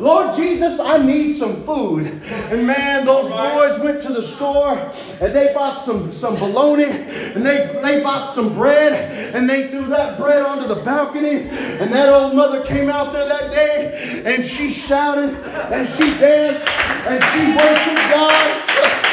Lord 0.00 0.34
Jesus, 0.34 0.80
I 0.80 1.04
need 1.04 1.34
some 1.34 1.62
food. 1.64 2.06
And 2.50 2.66
man, 2.66 3.04
those 3.04 3.28
boys 3.28 3.78
went 3.80 4.02
to 4.04 4.12
the 4.14 4.22
store 4.22 4.90
and 5.20 5.36
they 5.36 5.52
bought 5.52 5.74
some, 5.74 6.10
some 6.12 6.36
bologna 6.36 6.84
and 6.84 7.44
they, 7.44 7.78
they 7.82 8.02
bought 8.02 8.24
some 8.24 8.54
bread 8.54 9.34
and 9.34 9.48
they 9.50 9.68
threw 9.68 9.84
that 9.88 10.18
bread 10.18 10.46
onto 10.46 10.66
the 10.66 10.82
balcony. 10.82 11.42
And 11.42 11.92
that 11.92 12.08
old 12.08 12.34
mother 12.34 12.64
came 12.64 12.88
out 12.88 13.12
there 13.12 13.28
that 13.28 13.52
day 13.52 14.22
and 14.24 14.42
she 14.42 14.70
shouted 14.70 15.34
and 15.44 15.86
she 15.90 16.06
danced 16.18 16.66
and 16.66 17.22
she 17.34 17.54
worshiped 17.54 18.10
God. 18.10 19.11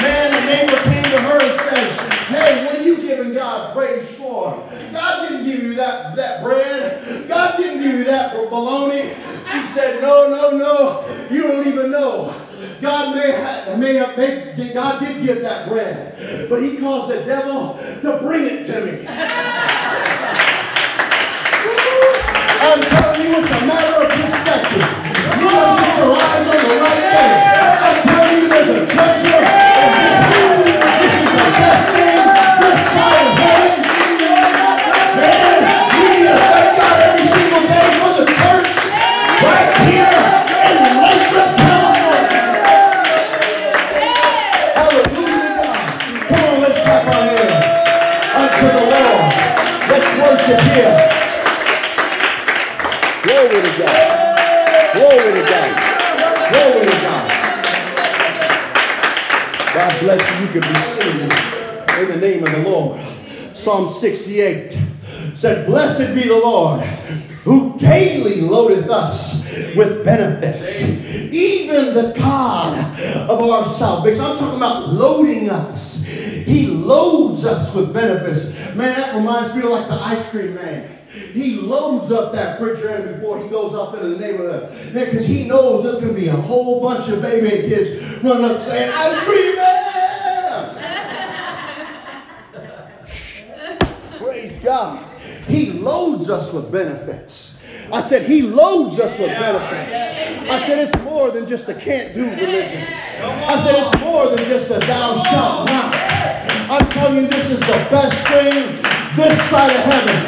Man, 0.00 0.32
the 0.32 0.40
neighbor 0.46 0.76
came 0.90 1.04
to 1.04 1.20
her 1.20 1.40
and 1.40 1.54
said, 1.54 2.00
Hey, 2.28 2.64
what 2.64 2.76
are 2.76 2.82
you 2.82 2.96
giving 2.98 3.32
God 3.34 3.74
praise 3.74 4.10
for? 4.12 4.66
God 4.92 5.20
didn't 5.20 5.44
give 5.44 5.62
you 5.62 5.74
that, 5.74 6.16
that 6.16 6.42
bread. 6.42 7.28
God 7.28 7.56
didn't 7.58 7.80
give 7.80 7.94
you 7.94 8.04
that 8.04 8.32
bologna. 8.50 9.14
She 9.52 9.62
said, 9.64 10.00
No, 10.00 10.30
no, 10.30 10.56
no. 10.56 11.28
You 11.30 11.42
don't 11.42 11.66
even 11.66 11.90
know. 11.90 12.34
God 12.80 13.14
may 13.14 13.32
have, 13.32 13.78
may 13.78 13.94
have, 13.94 14.16
may, 14.16 14.72
God 14.72 14.98
did 14.98 15.22
give 15.22 15.42
that 15.42 15.68
bread, 15.68 16.48
but 16.48 16.62
He 16.62 16.78
caused 16.78 17.10
the 17.10 17.24
devil 17.26 17.78
to 18.02 18.18
bring 18.22 18.46
it 18.46 18.66
to 18.66 18.80
me. 18.82 19.06
I'm 22.58 22.80
telling 22.80 23.22
you, 23.22 23.36
it's 23.36 23.50
a 23.50 23.60
matter 23.66 24.02
of 24.02 24.08
perspective. 24.10 24.82
You 25.40 25.50
got 25.50 25.76
to 25.78 25.84
get 25.84 25.96
your 25.98 26.12
eyes 26.16 26.46
on 26.46 26.68
the 26.68 26.74
right 26.80 27.04
thing. 27.12 28.05
Telling 28.26 28.42
you, 28.42 28.48
there's 28.48 28.68
a 28.68 28.86
treasure 28.86 29.25
be 60.60 62.02
in 62.02 62.08
the 62.08 62.18
name 62.20 62.46
of 62.46 62.52
the 62.52 62.62
Lord. 62.68 63.00
Psalm 63.54 63.90
68 63.90 64.78
said, 65.34 65.66
Blessed 65.66 66.14
be 66.14 66.28
the 66.28 66.36
Lord 66.36 66.82
who 67.46 67.78
daily 67.78 68.40
loadeth 68.40 68.90
us 68.90 69.44
with 69.76 70.04
benefits. 70.04 70.82
Even 70.82 71.94
the 71.94 72.12
God 72.18 73.00
of 73.30 73.40
our 73.40 73.64
salvation. 73.64 74.24
I'm 74.24 74.36
talking 74.36 74.56
about 74.56 74.88
loading 74.88 75.48
us. 75.48 76.04
He 76.04 76.66
loads 76.66 77.44
us 77.44 77.72
with 77.72 77.94
benefits. 77.94 78.46
Man, 78.74 78.96
that 78.96 79.14
reminds 79.14 79.54
me 79.54 79.62
of 79.62 79.70
like 79.70 79.86
the 79.86 79.94
ice 79.94 80.28
cream 80.28 80.56
man. 80.56 80.98
He 81.08 81.54
loads 81.54 82.10
up 82.10 82.32
that 82.32 82.60
refrigerator 82.60 83.14
before 83.14 83.38
he 83.38 83.48
goes 83.48 83.74
up 83.74 83.94
into 83.94 84.08
the 84.08 84.18
neighborhood. 84.18 84.72
Man, 84.92 85.04
because 85.04 85.24
he 85.24 85.46
knows 85.46 85.84
there's 85.84 86.00
going 86.00 86.16
to 86.16 86.20
be 86.20 86.26
a 86.26 86.32
whole 86.32 86.80
bunch 86.80 87.08
of 87.08 87.22
baby 87.22 87.48
kids 87.68 88.24
running 88.24 88.44
up 88.44 88.60
saying, 88.60 88.90
Ice 88.92 89.20
cream 89.20 89.54
man! 89.54 89.85
God. 94.66 95.20
He 95.46 95.70
loads 95.70 96.28
us 96.28 96.52
with 96.52 96.72
benefits. 96.72 97.56
I 97.92 98.00
said, 98.00 98.26
He 98.26 98.42
loads 98.42 98.98
us 98.98 99.16
with 99.16 99.30
benefits. 99.30 99.94
I 100.50 100.58
said, 100.66 100.88
it's 100.88 101.02
more 101.04 101.30
than 101.30 101.46
just 101.46 101.68
a 101.68 101.74
can't 101.74 102.14
do 102.14 102.22
religion. 102.22 102.82
I 102.82 103.62
said, 103.62 103.78
it's 103.78 104.02
more 104.02 104.26
than 104.26 104.44
just 104.46 104.66
a 104.70 104.78
thou 104.80 105.14
shalt 105.22 105.66
not. 105.70 105.94
I'm 106.66 106.86
telling 106.90 107.22
you, 107.22 107.28
this 107.28 107.50
is 107.50 107.60
the 107.60 107.78
best 107.94 108.18
thing 108.26 108.74
this 109.14 109.38
side 109.50 109.70
of 109.70 109.82
heaven. 109.86 110.18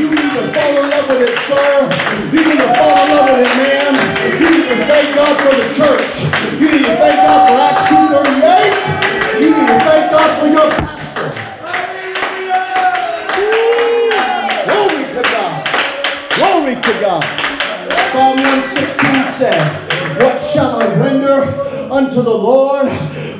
You 0.00 0.08
need 0.08 0.32
to 0.32 0.52
fall 0.52 0.80
in 0.80 0.88
love 0.88 1.08
with 1.08 1.28
it, 1.28 1.36
sir. 1.44 1.88
You 2.32 2.40
need 2.40 2.56
to 2.56 2.72
fall 2.72 3.04
in 3.04 3.10
love 3.12 3.28
with 3.28 3.44
it, 3.44 3.56
man. 3.60 3.92
You 4.40 4.48
need 4.48 4.68
to 4.68 4.76
thank 4.88 5.14
God 5.14 5.36
for 5.44 5.52
the 5.52 5.68
church. 5.76 6.14
You 6.56 6.72
need 6.72 6.84
to 6.88 6.96
thank 6.96 7.16
God 7.20 7.52
for 7.52 7.56
Acts 7.68 7.84
2.38. 7.92 9.40
You 9.44 9.50
need 9.50 9.66
to 9.66 9.78
thank 9.84 10.10
God 10.10 10.40
for 10.40 10.48
your 10.48 10.87
Glory 16.68 16.82
to 16.82 17.00
God. 17.00 17.24
Psalm 18.12 18.36
116 18.36 19.26
said, 19.26 20.22
What 20.22 20.38
shall 20.38 20.82
I 20.82 20.86
render 20.96 21.42
unto 21.90 22.20
the 22.20 22.28
Lord 22.28 22.90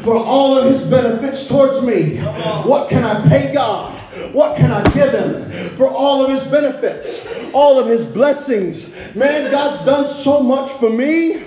for 0.03 0.17
all 0.17 0.57
of 0.57 0.65
his 0.65 0.83
benefits 0.85 1.47
towards 1.47 1.83
me? 1.83 2.21
What 2.65 2.89
can 2.89 3.05
I 3.05 3.29
pay 3.29 3.53
God? 3.53 3.93
What 4.33 4.57
can 4.57 4.73
I 4.73 4.83
give 4.95 5.13
him 5.13 5.51
for 5.77 5.89
all 5.89 6.25
of 6.25 6.31
his 6.31 6.43
benefits, 6.45 7.29
all 7.53 7.79
of 7.79 7.87
his 7.89 8.07
blessings? 8.07 8.95
Man, 9.15 9.51
God's 9.51 9.85
done 9.85 10.09
so 10.09 10.43
much 10.43 10.71
for 10.71 10.89
me. 10.89 11.45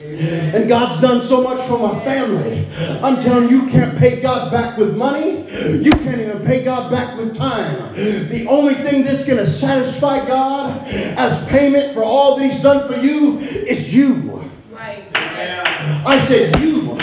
And 0.00 0.66
God's 0.66 1.00
done 1.00 1.24
so 1.24 1.42
much 1.42 1.60
for 1.68 1.78
my 1.78 2.02
family. 2.04 2.66
I'm 3.02 3.22
telling 3.22 3.50
you, 3.50 3.62
you 3.62 3.70
can't 3.70 3.98
pay 3.98 4.20
God 4.20 4.50
back 4.50 4.78
with 4.78 4.96
money. 4.96 5.46
You 5.50 5.90
can't 5.92 6.20
even 6.20 6.42
pay 6.44 6.64
God 6.64 6.90
back 6.90 7.18
with 7.18 7.36
time. 7.36 7.94
The 7.94 8.46
only 8.46 8.74
thing 8.74 9.04
that's 9.04 9.26
going 9.26 9.38
to 9.38 9.46
satisfy 9.46 10.26
God 10.26 10.88
as 10.88 11.46
payment 11.48 11.92
for 11.92 12.02
all 12.02 12.36
that 12.36 12.44
He's 12.44 12.62
done 12.62 12.90
for 12.90 12.98
you 12.98 13.40
is 13.40 13.92
you. 13.92 14.50
Right. 14.70 15.04
Yeah. 15.12 16.02
I 16.06 16.18
said, 16.20 16.58
you. 16.60 16.98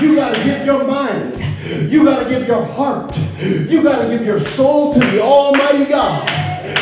You 0.00 0.14
got 0.14 0.36
to 0.36 0.44
give 0.44 0.64
your 0.64 0.84
mind. 0.84 1.42
You 1.90 2.04
got 2.04 2.24
to 2.24 2.28
give 2.28 2.46
your 2.46 2.64
heart. 2.64 3.18
You 3.40 3.82
got 3.82 4.02
to 4.02 4.08
give 4.08 4.24
your 4.24 4.38
soul 4.38 4.94
to 4.94 5.00
the 5.00 5.20
Almighty 5.20 5.86
God. 5.86 6.28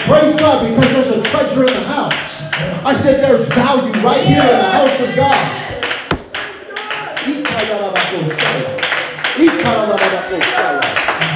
Praise 0.07 0.37
God 0.37 0.69
because 0.69 0.93
there's 0.93 1.11
a 1.11 1.23
treasure 1.31 1.61
in 1.67 1.73
the 1.73 1.85
house. 1.85 2.24
I 2.87 2.93
said, 2.93 3.25
there's 3.25 3.49
value 3.49 3.91
right 4.05 4.23
here 4.27 4.43
in 4.43 4.47
the 4.47 4.71
house 4.77 5.01
of 5.01 5.17
God. 5.17 5.33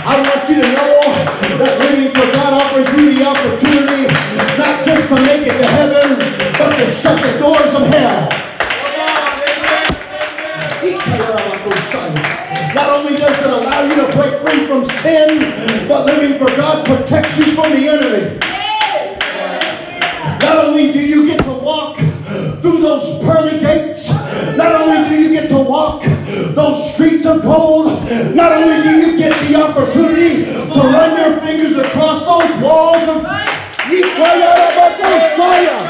I 0.04 0.20
want 0.28 0.44
you 0.50 0.61
to 0.61 0.68
know 0.76 1.08
that 1.56 1.78
living 1.80 2.12
for 2.12 2.28
God 2.37 2.52
offers 2.52 2.92
you 2.94 3.14
the 3.14 3.24
opportunity 3.24 4.12
not 4.61 4.84
just 4.84 5.08
to 5.08 5.14
make 5.24 5.48
it 5.48 5.56
to 5.56 5.64
heaven, 5.64 6.18
but 6.52 6.76
to 6.76 6.84
shut 6.84 7.16
the 7.16 7.38
doors 7.38 7.72
of 7.72 7.87
hell. 7.96 8.28
Not 12.74 12.88
only 12.92 13.16
does 13.16 13.38
it 13.38 13.46
allow 13.46 13.88
you 13.88 13.94
to 13.96 14.12
break 14.14 14.37
free 14.44 14.66
from 14.66 14.84
sin, 15.00 15.88
but 15.88 16.04
living 16.04 16.38
for 16.38 16.54
God 16.54 16.84
protects 16.84 17.38
you 17.38 17.54
from 17.54 17.72
the 17.72 17.88
enemy. 17.88 18.67
Not 20.48 20.64
only 20.64 20.92
do 20.92 20.98
you 20.98 21.26
get 21.26 21.44
to 21.44 21.52
walk 21.52 21.98
through 21.98 22.80
those 22.80 23.18
pearly 23.20 23.61
gates, 23.61 24.08
not 24.56 24.80
only 24.80 25.06
do 25.11 25.22
you 25.22 25.28
get 25.28 25.50
to 25.50 25.58
walk 25.58 26.02
those 26.04 26.94
streets 26.94 27.26
of 27.26 27.42
gold, 27.42 27.87
not 28.34 28.52
only 28.52 28.82
do 28.82 28.98
you 28.98 29.18
get 29.18 29.38
the 29.46 29.62
opportunity 29.62 30.46
to 30.46 30.80
run 30.80 31.18
your 31.18 31.38
fingers 31.42 31.76
across 31.76 32.20
those 32.24 32.62
walls 32.62 33.06
of 33.06 33.24
fire, 35.37 35.84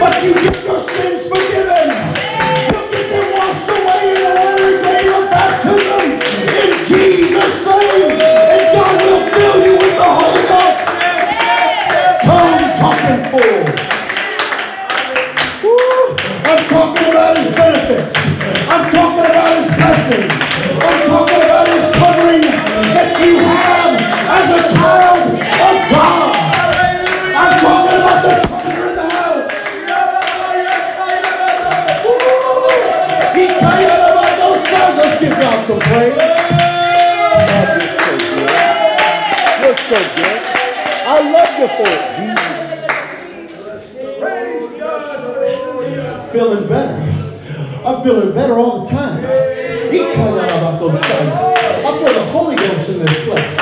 but 0.00 0.24
you 0.24 0.32
get 0.34 0.64
your 0.64 0.80
sins 0.80 1.26
forgiven. 1.26 1.88
You 2.72 2.80
get 2.92 3.10
them 3.10 3.32
washed 3.34 3.68
away 3.68 4.08
in 4.08 4.18
the 4.24 4.30
watery 4.40 4.78
grave 4.80 5.12
of 5.12 5.30
baptism 5.30 6.12
in 6.48 6.84
Jesus' 6.86 7.66
name. 7.66 8.10
And 8.10 8.72
God 8.74 9.05
Woo. 13.36 13.64
I'm 16.48 16.68
talking 16.68 17.08
about 17.10 17.36
his 17.36 17.54
benefits. 17.54 18.16
I'm 18.64 18.90
talking 18.90 19.26
about 19.28 19.52
his 19.60 19.66
blessing. 19.76 20.30
I'm 20.80 21.06
talking 21.06 21.42
about 21.44 21.68
his 21.68 21.84
covering 21.96 22.40
that 22.40 23.12
you 23.20 23.36
have 23.36 23.92
as 24.40 24.48
a 24.56 24.60
child 24.72 25.28
of 25.36 25.76
God. 25.92 26.32
I'm 27.36 27.60
talking 27.60 27.98
about 28.00 28.22
the 28.24 28.32
treasure 28.48 28.88
in 28.88 28.96
the 28.96 29.10
house. 29.10 29.66
Let's 34.96 35.20
give 35.20 35.36
God 35.38 35.66
some 35.66 35.80
praise. 35.80 36.16
God, 36.16 37.82
you're 37.82 37.90
so 38.00 38.16
good. 38.16 38.50
You're 39.60 39.76
so 39.76 39.98
good. 40.16 40.42
I 41.06 41.20
love 41.30 41.58
you 41.58 41.68
for 41.68 41.90
it. 41.92 42.55
I'm 46.36 46.42
feeling 46.42 46.68
better. 46.68 46.92
I'm 47.82 48.02
feeling 48.04 48.34
better 48.34 48.58
all 48.58 48.80
the 48.80 48.88
time. 48.88 49.24
I 49.24 49.88
feel 51.98 52.12
the 52.12 52.26
Holy 52.30 52.56
Ghost 52.56 52.90
in 52.90 52.98
this 52.98 53.24
place. 53.24 53.55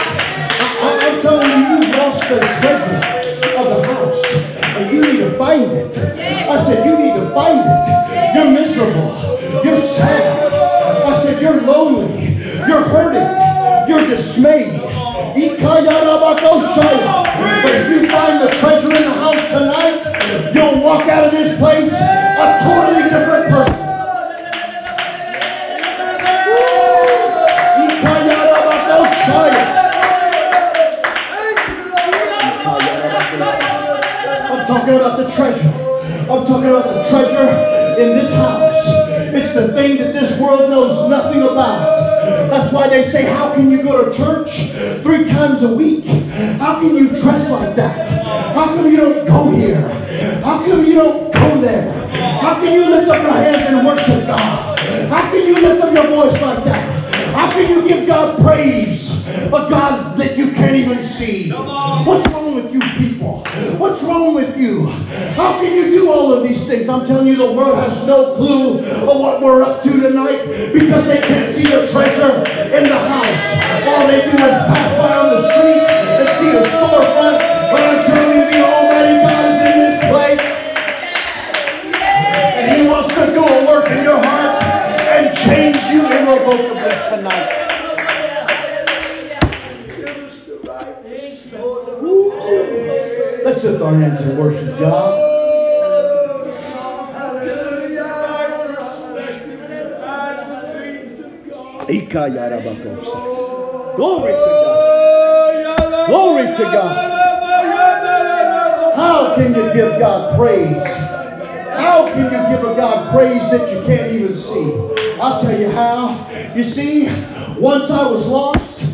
Once 117.59 117.91
I 117.91 118.07
was 118.07 118.27
lost, 118.27 118.85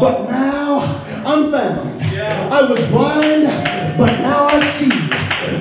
but 0.00 0.28
now 0.28 0.80
I'm 1.24 1.50
found. 1.50 2.02
I 2.02 2.62
was 2.62 2.86
blind, 2.88 3.44
but 3.96 4.20
now 4.20 4.46
I 4.46 4.60
see. 4.60 4.88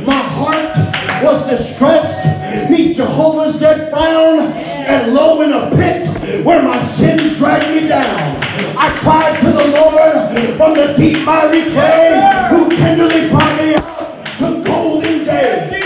My 0.06 0.21
heart 0.21 0.75
was 1.23 1.49
distressed, 1.49 2.25
neath 2.69 2.97
Jehovah's 2.97 3.60
dead 3.60 3.89
frown, 3.89 4.52
and 4.52 5.13
low 5.13 5.41
in 5.41 5.52
a 5.54 5.69
pit 5.75 6.08
where 6.45 6.62
my 6.62 6.82
sins 6.84 7.38
dragged 7.38 7.73
me 7.73 7.88
down. 7.88 8.38
I 8.78 8.95
cried 8.97 9.39
to 9.41 9.52
the 9.52 9.67
Lord 9.67 10.58
from 10.58 10.75
the 10.75 10.93
deep 10.97 11.25
miry 11.25 11.63
clay, 11.71 12.47
who 12.49 12.75
tenderly 12.75 13.30
brought 13.30 13.58
me 13.58 13.75
out 13.75 14.38
to 14.39 14.63
golden 14.63 15.25
days. 15.25 15.80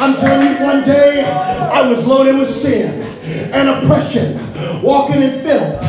I'm 0.00 0.16
telling 0.16 0.48
you, 0.48 0.64
one 0.64 0.82
day 0.84 1.22
I 1.24 1.86
was 1.86 2.06
loaded 2.06 2.38
with 2.38 2.48
sin 2.48 3.02
and 3.52 3.68
oppression, 3.68 4.34
walking 4.82 5.22
in 5.22 5.42
filth 5.42 5.82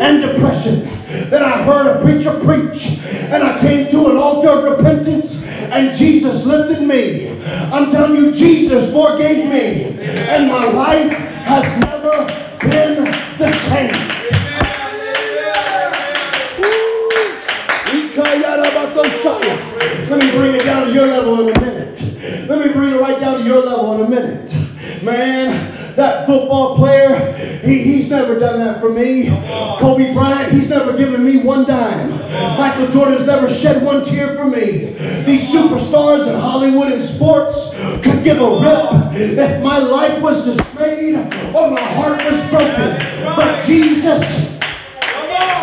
and 0.00 0.22
depression. 0.22 0.84
Then 1.30 1.42
I 1.42 1.62
heard 1.64 1.96
a 1.96 2.00
preacher 2.00 2.32
preach, 2.44 2.98
and 3.08 3.42
I 3.42 3.58
came 3.60 3.90
to 3.90 4.10
an 4.10 4.18
altar 4.18 4.50
of 4.50 4.78
repentance, 4.78 5.44
and 5.46 5.96
Jesus 5.96 6.46
lifted 6.46 6.86
me. 6.86 7.42
I'm 7.72 7.90
telling 7.90 8.14
you, 8.14 8.30
Jesus 8.30 8.92
forgave 8.92 9.50
me, 9.50 9.98
and 10.28 10.48
my 10.48 10.64
life 10.64 11.12
has 11.12 11.78
never 11.80 12.26
been 12.60 13.04
the 13.38 13.52
same. 13.68 14.16
Let 20.08 20.20
me 20.20 20.30
bring 20.30 20.54
it 20.54 20.62
down 20.62 20.86
to 20.86 20.92
your 20.92 21.06
level 21.06 21.48
in 21.48 21.56
a 21.56 21.60
minute. 21.60 21.85
Let 22.48 22.64
me 22.64 22.72
bring 22.72 22.94
it 22.94 23.00
right 23.00 23.18
down 23.18 23.38
to 23.38 23.44
your 23.44 23.64
level 23.64 23.94
in 23.94 24.06
a 24.06 24.08
minute. 24.08 25.02
Man, 25.02 25.96
that 25.96 26.26
football 26.26 26.76
player, 26.76 27.32
he, 27.64 27.82
he's 27.82 28.08
never 28.08 28.38
done 28.38 28.60
that 28.60 28.80
for 28.80 28.90
me. 28.90 29.28
Kobe 29.80 30.12
Bryant, 30.12 30.52
he's 30.52 30.70
never 30.70 30.96
given 30.96 31.24
me 31.24 31.38
one 31.38 31.66
dime. 31.66 32.10
Michael 32.56 32.88
Jordan's 32.88 33.26
never 33.26 33.50
shed 33.50 33.82
one 33.82 34.04
tear 34.04 34.36
for 34.36 34.46
me. 34.46 34.94
These 35.24 35.50
superstars 35.52 36.28
in 36.32 36.38
Hollywood 36.38 36.92
and 36.92 37.02
sports 37.02 37.70
could 38.04 38.22
give 38.22 38.40
a 38.40 38.60
rip 38.60 39.12
if 39.14 39.62
my 39.62 39.78
life 39.78 40.20
was 40.22 40.44
dismayed 40.44 41.16
or 41.16 41.70
my 41.70 41.80
heart 41.80 42.24
was 42.24 42.38
broken. 42.48 42.98
But 43.34 43.64
Jesus, 43.64 44.22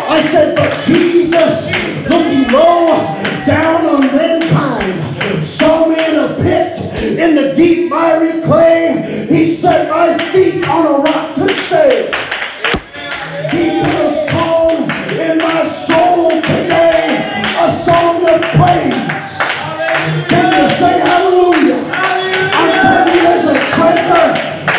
I 0.06 0.22
said, 0.30 0.54
but 0.54 0.70
Jesus, 0.84 1.66
looking 2.08 2.52
low 2.52 2.88
down 3.46 3.86
on 3.86 4.00
mankind, 4.06 4.63
in 7.24 7.34
the 7.36 7.54
deep 7.54 7.88
miry 7.88 8.42
clay. 8.42 9.26
He 9.28 9.54
set 9.54 9.88
my 9.88 10.18
feet 10.30 10.68
on 10.68 10.86
a 10.86 10.98
rock 10.98 11.34
to 11.36 11.48
stay. 11.54 12.12
He 13.50 13.80
put 13.80 13.94
a 13.94 14.12
song 14.30 14.90
in 15.16 15.38
my 15.38 15.66
soul 15.88 16.28
today, 16.42 17.24
a 17.58 17.72
song 17.72 18.28
of 18.28 18.40
praise. 18.58 19.30
Can 20.28 20.48
you 20.52 20.68
say 20.76 21.00
hallelujah? 21.00 21.80
I'm 22.60 23.08
you, 23.08 23.20
there's 23.22 23.46
a 23.46 23.58
treasure 23.72 24.30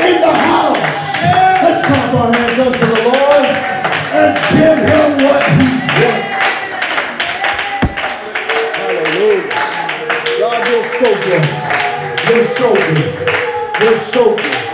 in 0.06 0.22
the 0.22 0.34
house. 0.52 1.24
Let's 1.66 1.82
clap 1.88 2.14
our 2.14 2.32
hands 2.32 2.58
the 2.58 2.92
Lord 3.10 3.46
and 4.22 4.32
give 4.54 4.80
him 4.92 5.10
what 5.26 5.44
he's 5.58 5.82
worth. 5.98 6.26
Hallelujah. 8.78 9.66
God, 10.40 10.86
so 11.00 11.10
good. 11.24 11.85
You're 12.36 12.44
so 12.44 12.76
good. 12.76 13.30
You're 13.82 13.94
so 13.96 14.36
good. 14.36 14.66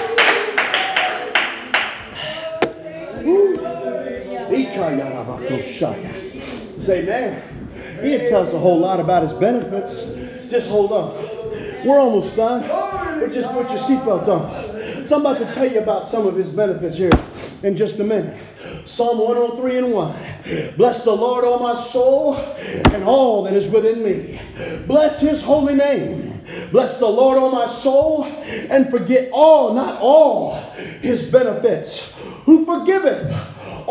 Say, 6.80 7.06
man, 7.06 7.70
he 8.02 8.10
didn't 8.10 8.30
tell 8.30 8.42
us 8.42 8.54
a 8.54 8.58
whole 8.58 8.80
lot 8.80 9.00
about 9.00 9.22
his 9.22 9.34
benefits. 9.34 10.06
Just 10.50 10.72
hold 10.72 10.92
on. 10.92 11.14
We're 11.86 12.00
almost 12.00 12.36
done. 12.36 12.64
But 13.20 13.32
just 13.32 13.48
put 13.50 13.70
your 13.70 13.78
seatbelt 13.78 14.28
on. 14.28 15.08
So 15.08 15.18
I'm 15.18 15.22
about 15.22 15.38
to 15.38 15.54
tell 15.54 15.72
you 15.72 15.82
about 15.82 16.08
some 16.08 16.26
of 16.26 16.36
his 16.36 16.50
benefits 16.50 16.98
here 16.98 17.12
in 17.62 17.78
just 17.78 18.00
a 18.00 18.04
minute. 18.04 18.42
Psalm 18.88 19.20
103 19.20 19.78
and 19.78 19.94
1. 19.94 20.74
Bless 20.78 21.04
the 21.04 21.16
Lord, 21.16 21.46
O 21.46 21.60
my 21.60 21.76
soul, 21.76 22.38
and 22.38 23.04
all 23.04 23.44
that 23.44 23.54
is 23.54 23.70
within 23.70 24.04
me. 24.04 24.42
Bless 24.88 25.22
his 25.22 25.44
holy 25.44 25.76
name. 25.76 26.31
Bless 26.72 26.98
the 26.98 27.08
Lord, 27.08 27.38
O 27.38 27.52
my 27.52 27.66
soul, 27.66 28.24
and 28.24 28.90
forget 28.90 29.30
all, 29.34 29.74
not 29.74 30.00
all, 30.00 30.56
his 31.02 31.30
benefits. 31.30 32.12
Who 32.46 32.66
forgiveth 32.66 33.30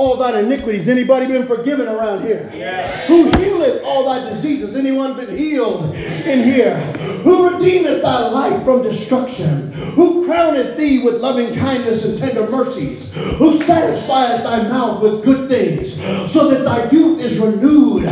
all 0.00 0.16
thine 0.16 0.44
iniquities. 0.46 0.88
Anybody 0.88 1.26
been 1.26 1.46
forgiven 1.46 1.86
around 1.86 2.22
here? 2.22 2.50
Yeah. 2.54 3.06
Who 3.06 3.30
healeth 3.36 3.82
all 3.84 4.06
thy 4.06 4.30
diseases? 4.30 4.74
Anyone 4.74 5.14
been 5.14 5.36
healed 5.36 5.94
in 5.94 6.42
here? 6.42 6.74
Who 7.22 7.50
redeemeth 7.50 8.00
thy 8.00 8.28
life 8.28 8.64
from 8.64 8.82
destruction? 8.82 9.72
Who 9.72 10.24
crowneth 10.24 10.78
thee 10.78 11.02
with 11.04 11.16
loving 11.16 11.54
kindness 11.54 12.06
and 12.06 12.18
tender 12.18 12.48
mercies? 12.48 13.12
Who 13.36 13.58
satisfieth 13.58 14.42
thy 14.42 14.62
mouth 14.68 15.02
with 15.02 15.22
good 15.22 15.50
things, 15.50 15.96
so 16.32 16.48
that 16.48 16.64
thy 16.64 16.88
youth 16.90 17.20
is 17.20 17.38
renewed 17.38 18.04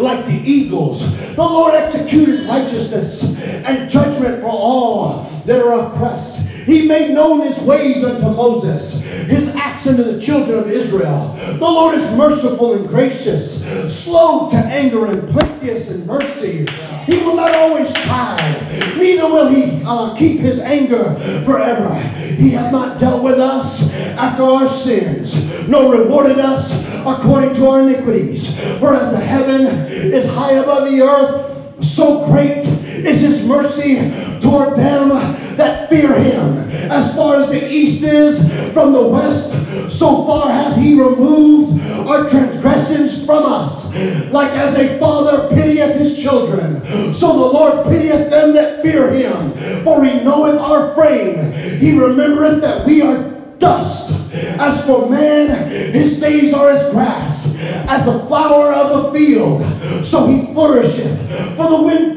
like 0.00 0.26
the 0.26 0.42
eagles? 0.44 1.08
The 1.36 1.42
Lord 1.42 1.74
executed 1.74 2.48
righteousness 2.48 3.22
and 3.22 3.88
judgment 3.88 4.40
for 4.40 4.48
all 4.48 5.30
that 5.44 5.64
are 5.64 5.86
oppressed. 5.86 6.40
He 6.40 6.88
made 6.88 7.12
known 7.12 7.46
his 7.46 7.60
ways 7.60 8.02
unto 8.02 8.28
Moses, 8.30 8.95
his 9.28 9.54
acts 9.54 9.86
unto 9.86 10.02
the 10.02 10.20
children 10.20 10.58
of 10.58 10.70
Israel. 10.70 11.34
The 11.36 11.58
Lord 11.58 11.94
is 11.94 12.10
merciful 12.16 12.74
and 12.74 12.88
gracious, 12.88 13.62
slow 13.94 14.50
to 14.50 14.56
anger 14.56 15.06
and 15.06 15.28
plenteous 15.30 15.90
in 15.90 16.06
mercy. 16.06 16.66
He 17.06 17.18
will 17.18 17.36
not 17.36 17.54
always 17.54 17.92
chide, 17.92 18.96
neither 18.96 19.28
will 19.28 19.48
he 19.48 19.82
uh, 19.84 20.16
keep 20.16 20.40
his 20.40 20.60
anger 20.60 21.14
forever. 21.44 21.94
He 21.94 22.50
hath 22.50 22.72
not 22.72 22.98
dealt 22.98 23.22
with 23.22 23.38
us 23.38 23.88
after 24.16 24.42
our 24.42 24.66
sins, 24.66 25.34
nor 25.68 25.92
rewarded 25.92 26.38
us 26.38 26.74
according 27.06 27.54
to 27.54 27.68
our 27.68 27.80
iniquities. 27.80 28.48
For 28.78 28.94
as 28.94 29.12
the 29.12 29.20
heaven 29.20 29.66
is 29.86 30.26
high 30.26 30.52
above 30.52 30.90
the 30.90 31.02
earth, 31.02 31.84
so 31.84 32.26
great 32.26 32.64
is 33.04 33.22
his 33.22 33.44
mercy 33.44 33.96
toward 34.40 34.76
them 34.76 35.08
that 35.56 35.88
fear 35.88 36.14
him. 36.14 36.58
As 36.90 37.14
far 37.14 37.36
as 37.36 37.48
the 37.48 37.68
east 37.68 38.02
is 38.02 38.40
from 38.72 38.92
the 38.92 39.02
west, 39.02 39.52
so 39.90 40.24
far 40.24 40.50
hath 40.50 40.76
he 40.76 41.00
removed 41.00 41.80
our 42.08 42.28
transgressions 42.28 43.24
from 43.24 43.44
us. 43.44 43.94
Like 44.30 44.50
as 44.52 44.76
a 44.76 44.98
father 44.98 45.48
pitieth 45.54 45.96
his 45.96 46.20
children, 46.20 46.84
so 47.14 47.32
the 47.32 47.58
Lord 47.58 47.86
pitieth 47.86 48.30
them 48.30 48.54
that 48.54 48.82
fear 48.82 49.10
him. 49.10 49.54
For 49.84 50.04
he 50.04 50.20
knoweth 50.20 50.58
our 50.58 50.94
frame. 50.94 51.52
He 51.80 51.98
remembereth 51.98 52.60
that 52.62 52.86
we 52.86 53.02
are 53.02 53.34
dust. 53.58 54.12
As 54.58 54.84
for 54.84 55.08
man, 55.08 55.70
his 55.70 56.20
days 56.20 56.52
are 56.52 56.68
as 56.68 56.90
grass, 56.90 57.56
as 57.88 58.06
a 58.06 58.26
flower 58.26 58.72
of 58.72 59.06
a 59.06 59.12
field. 59.12 59.62
So 60.06 60.26
he 60.26 60.52
flourisheth, 60.52 61.56
for 61.56 61.68
the 61.68 61.82
wind 61.82 62.15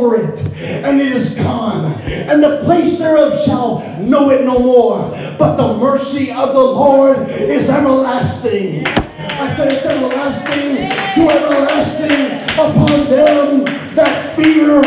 over 0.00 0.16
it, 0.16 0.42
and 0.84 1.00
it 1.00 1.12
is 1.12 1.34
gone, 1.34 1.92
and 2.02 2.42
the 2.42 2.60
place 2.64 2.98
thereof 2.98 3.38
shall 3.44 3.80
know 4.00 4.30
it 4.30 4.44
no 4.44 4.58
more. 4.58 5.10
But 5.38 5.56
the 5.56 5.76
mercy 5.76 6.30
of 6.32 6.54
the 6.54 6.60
Lord 6.60 7.28
is 7.28 7.68
everlasting. 7.68 8.86
I 8.86 9.54
said 9.56 9.72
it's 9.72 9.86
everlasting 9.86 10.76
to 11.14 11.30
everlasting 11.30 12.40
upon 12.54 13.10
them 13.10 13.64
that 13.94 14.34
fear 14.36 14.82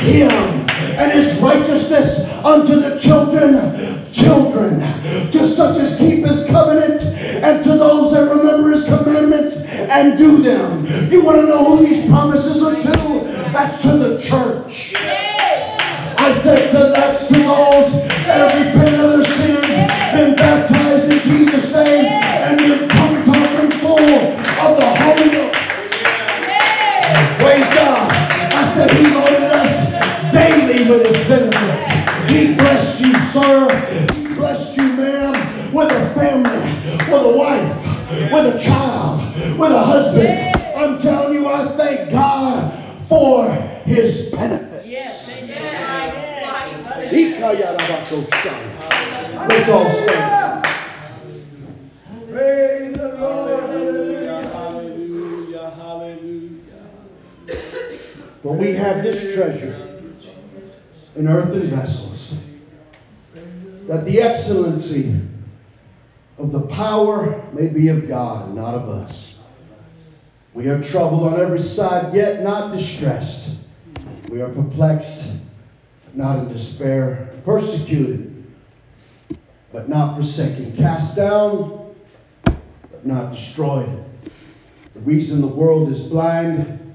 him 0.00 0.68
and 0.98 1.12
his 1.12 1.38
righteousness 1.40 2.24
unto 2.44 2.80
the 2.80 2.98
children, 2.98 4.12
children, 4.12 4.80
to 5.30 5.46
such 5.46 5.78
as 5.78 5.96
keep 5.96 6.24
his 6.24 6.44
covenant, 6.46 7.04
and 7.04 7.64
to 7.64 7.70
those 7.70 8.12
that 8.12 8.28
remember 8.30 8.70
his 8.70 8.84
commandments 8.84 9.64
and 9.64 10.18
do 10.18 10.38
them. 10.42 10.86
You 11.10 11.24
want 11.24 11.38
to 11.38 11.46
know 11.46 11.76
who 11.76 11.86
these 11.86 12.06
promises 12.08 12.37
yet 72.14 72.42
not 72.42 72.76
distressed. 72.76 73.50
We 74.28 74.42
are 74.42 74.48
perplexed, 74.48 75.28
not 76.14 76.38
in 76.38 76.48
despair, 76.48 77.34
persecuted, 77.44 78.44
but 79.72 79.88
not 79.88 80.16
forsaken, 80.16 80.76
cast 80.76 81.16
down, 81.16 81.94
but 82.44 83.04
not 83.04 83.32
destroyed. 83.32 84.04
The 84.94 85.00
reason 85.00 85.40
the 85.40 85.46
world 85.46 85.90
is 85.92 86.00
blind 86.00 86.94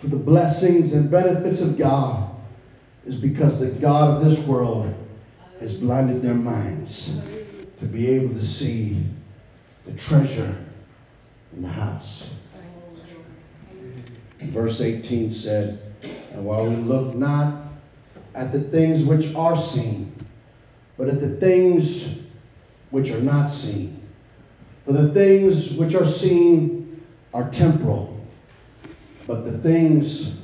to 0.00 0.06
the 0.06 0.16
blessings 0.16 0.92
and 0.92 1.10
benefits 1.10 1.60
of 1.60 1.78
God 1.78 2.30
is 3.06 3.16
because 3.16 3.58
the 3.58 3.68
God 3.68 4.16
of 4.16 4.24
this 4.24 4.38
world 4.46 4.94
has 5.60 5.74
blinded 5.74 6.22
their 6.22 6.34
minds 6.34 7.10
to 7.78 7.84
be 7.84 8.08
able 8.08 8.34
to 8.34 8.44
see 8.44 9.02
the 9.86 9.92
treasure 9.92 10.56
in 11.54 11.62
the 11.62 11.68
house. 11.68 12.28
Verse 14.52 14.82
18 14.82 15.30
said, 15.30 15.80
And 16.32 16.44
while 16.44 16.66
we 16.66 16.76
look 16.76 17.14
not 17.14 17.64
at 18.34 18.52
the 18.52 18.60
things 18.60 19.02
which 19.02 19.34
are 19.34 19.56
seen, 19.56 20.14
but 20.98 21.08
at 21.08 21.20
the 21.20 21.36
things 21.36 22.04
which 22.90 23.10
are 23.10 23.20
not 23.20 23.46
seen. 23.48 24.06
For 24.84 24.92
the 24.92 25.14
things 25.14 25.72
which 25.72 25.94
are 25.94 26.04
seen 26.04 27.02
are 27.32 27.50
temporal, 27.50 28.20
but 29.26 29.46
the 29.46 29.56
things 29.58 30.34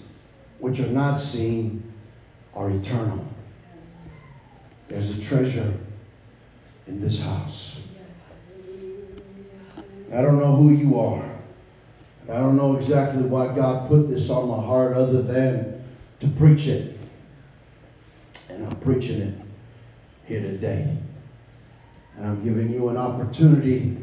which 0.59 0.80
are 0.80 0.88
not 0.90 1.16
seen 1.16 1.92
are 2.54 2.70
eternal. 2.70 3.26
There's 4.88 5.11
a 5.11 5.20
treasure 5.20 5.74
in 6.86 6.98
this 6.98 7.20
house. 7.20 7.78
I 10.11 10.22
don't 10.22 10.38
know 10.38 10.56
who 10.56 10.70
you 10.70 10.98
are. 10.98 11.38
I 12.29 12.41
don't 12.41 12.57
know 12.57 12.76
exactly 12.76 13.22
why 13.22 13.55
God 13.55 13.89
put 13.89 14.11
this 14.11 14.29
on 14.29 14.49
my 14.49 14.62
heart 14.62 14.93
other 14.93 15.22
than 15.22 15.83
to 16.20 16.29
preach 16.29 16.66
it. 16.66 16.99
And 18.51 18.66
I'm 18.66 18.76
preaching 18.81 19.20
it 19.22 19.35
here 20.26 20.43
today. 20.43 20.95
And 22.16 22.26
I'm 22.26 22.45
giving 22.45 22.70
you 22.70 22.91
an 22.91 22.99
opportunity 22.99 23.97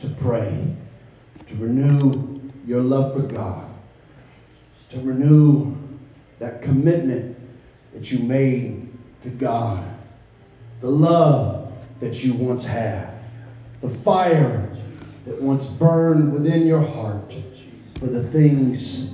to 0.00 0.08
pray, 0.08 0.76
to 1.48 1.54
renew 1.56 2.40
your 2.66 2.82
love 2.82 3.14
for 3.14 3.22
God, 3.22 3.70
to 4.90 5.00
renew 5.00 5.74
that 6.40 6.60
commitment 6.60 7.34
that 7.94 8.12
you 8.12 8.18
made 8.18 8.92
to 9.22 9.30
God, 9.30 9.82
the 10.82 10.90
love 10.90 11.72
that 12.00 12.22
you 12.22 12.34
once 12.34 12.64
had, 12.64 13.08
the 13.80 13.88
fire 13.88 14.68
that 15.24 15.40
once 15.40 15.66
burned 15.66 16.30
within 16.30 16.66
your 16.66 16.82
heart 16.82 17.30
for 17.98 18.06
the 18.06 18.24
things 18.30 19.10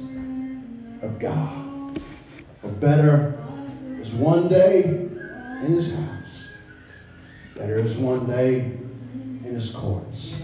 of 1.03 1.19
God. 1.19 2.01
For 2.61 2.69
better 2.69 3.39
is 4.01 4.13
one 4.13 4.49
day 4.49 4.85
in 4.85 5.73
his 5.73 5.95
house, 5.95 6.45
better 7.57 7.79
is 7.79 7.97
one 7.97 8.27
day 8.27 8.61
in 9.45 9.55
his 9.55 9.71
courts, 9.71 10.35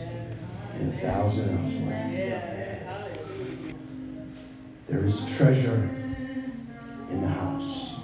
and 0.74 0.93
a 0.93 0.97
thousand 0.99 1.64
elsewhere. 1.64 2.16
There 4.87 5.05
is 5.05 5.24
treasure 5.37 5.91
in 7.11 7.20
the 7.20 7.28
house. 7.28 7.95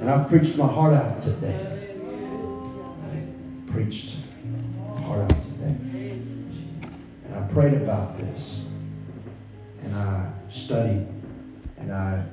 And 0.00 0.10
I've 0.10 0.28
preached 0.28 0.56
my 0.56 0.66
heart 0.66 0.92
out 0.94 1.22
today. 1.22 1.96
Preached 3.68 4.16
my 4.94 5.00
heart 5.02 5.32
out 5.32 5.42
today. 5.42 5.76
And 7.24 7.34
I 7.34 7.40
prayed 7.52 7.74
about 7.74 8.18
this. 8.18 8.66
And 9.84 9.94
I 9.94 10.30
studied. 10.50 11.06
And 11.78 11.92
I 11.92 12.24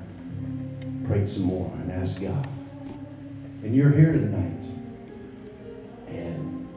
prayed 1.06 1.28
some 1.28 1.44
more 1.44 1.72
and 1.76 1.92
asked 1.92 2.22
God. 2.22 2.48
And 3.64 3.76
you're 3.76 3.92
here 3.92 4.12
tonight. 4.12 4.64
And 6.08 6.68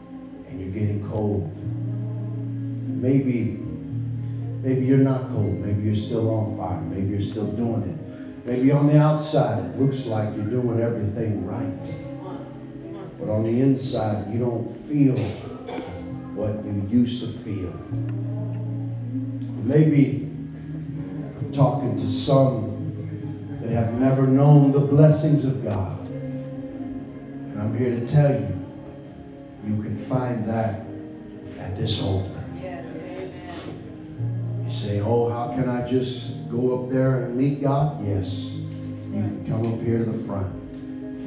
and 0.48 0.60
you're 0.60 0.70
getting 0.70 1.06
cold. 1.08 1.54
Maybe 2.88 3.58
maybe 4.62 4.86
you're 4.86 4.98
not 4.98 5.30
cold. 5.30 5.58
Maybe 5.58 5.82
you're 5.82 5.96
still 5.96 6.30
on 6.30 6.56
fire. 6.56 6.80
Maybe 6.80 7.08
you're 7.08 7.22
still 7.22 7.52
doing 7.52 7.82
it. 7.82 8.46
Maybe 8.46 8.72
on 8.72 8.88
the 8.88 8.98
outside 8.98 9.64
it 9.64 9.80
looks 9.80 10.06
like 10.06 10.34
you're 10.34 10.46
doing 10.46 10.80
everything 10.80 11.46
right. 11.46 11.94
But 13.18 13.28
on 13.28 13.44
the 13.44 13.60
inside 13.60 14.32
you 14.32 14.40
don't 14.40 14.74
feel 14.88 15.16
what 16.34 16.64
you 16.64 16.88
used 16.90 17.20
to 17.20 17.32
feel. 17.44 17.72
Maybe 19.62 20.32
talking 21.53 21.98
to 21.98 22.11
some 22.11 22.70
that 23.61 23.70
have 23.70 23.92
never 23.94 24.26
known 24.26 24.72
the 24.72 24.80
blessings 24.80 25.44
of 25.44 25.62
God. 25.62 26.00
And 26.09 27.61
I'm 27.61 27.76
here 27.76 27.90
to 27.90 28.07
tell 28.07 28.32
you, 28.32 28.48
you 29.66 29.82
can 29.82 29.96
find 29.96 30.48
that 30.48 30.86
at 31.59 31.76
this 31.76 32.03
altar. 32.03 32.42
Yes, 32.61 32.84
amen. 32.86 34.64
You 34.64 34.72
say, 34.72 35.00
oh, 35.00 35.28
how 35.28 35.55
can 35.55 35.68
I 35.68 35.86
just 35.86 36.48
go 36.50 36.82
up 36.82 36.90
there 36.90 37.24
and 37.24 37.36
meet 37.36 37.61
God? 37.61 38.03
Yes. 38.05 38.34
You 38.34 39.20
can 39.20 39.46
come 39.46 39.72
up 39.72 39.80
here 39.80 39.98
to 39.98 40.05
the 40.05 40.26
front. 40.26 40.53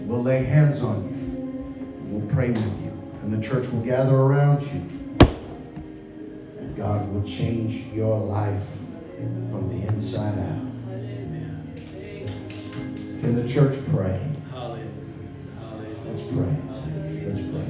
We'll 0.07 0.23
lay 0.23 0.43
hands 0.43 0.81
on 0.81 1.03
you. 1.03 2.17
We'll 2.17 2.27
pray 2.33 2.49
with 2.49 2.83
you. 2.83 2.91
And 3.21 3.31
the 3.31 3.41
church 3.41 3.67
will 3.67 3.81
gather 3.81 4.15
around 4.15 4.61
you. 4.63 5.27
And 6.59 6.75
God 6.75 7.07
will 7.13 7.23
change 7.23 7.93
your 7.93 8.17
life 8.17 8.63
from 9.17 9.69
the 9.69 9.87
inside 9.87 10.37
out. 10.39 10.65
Can 13.21 13.35
the 13.35 13.47
church 13.47 13.77
pray? 13.91 14.19
Let's 16.05 16.23
pray. 16.23 16.55
Let's 17.25 17.41
pray. 17.41 17.67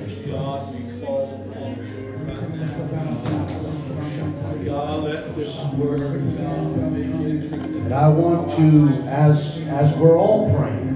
Let's 0.00 0.14
pray. 0.14 0.32
God, 0.32 0.74
we 0.74 0.80
call 1.04 1.24
upon. 1.50 1.74
God, 4.64 5.04
let 5.04 5.34
this 5.36 5.54
word, 5.74 6.00
And 6.00 7.92
I 7.92 8.08
want 8.08 8.50
to, 8.52 8.88
as 9.08 9.58
as 9.68 9.94
we're 9.96 10.16
all 10.18 10.54
praying, 10.56 10.94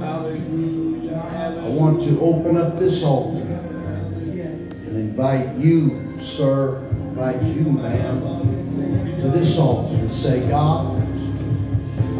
I 0.00 1.68
want 1.68 2.02
to 2.02 2.20
open 2.20 2.56
up 2.56 2.78
this 2.78 3.02
altar 3.02 3.42
and 3.42 4.96
invite 4.96 5.56
you, 5.56 6.18
sir, 6.22 6.87
invite 7.18 7.42
you, 7.42 7.64
ma'am, 7.72 9.20
to 9.20 9.28
this 9.28 9.58
altar 9.58 9.92
and 9.96 10.12
say, 10.12 10.48
God, 10.48 10.96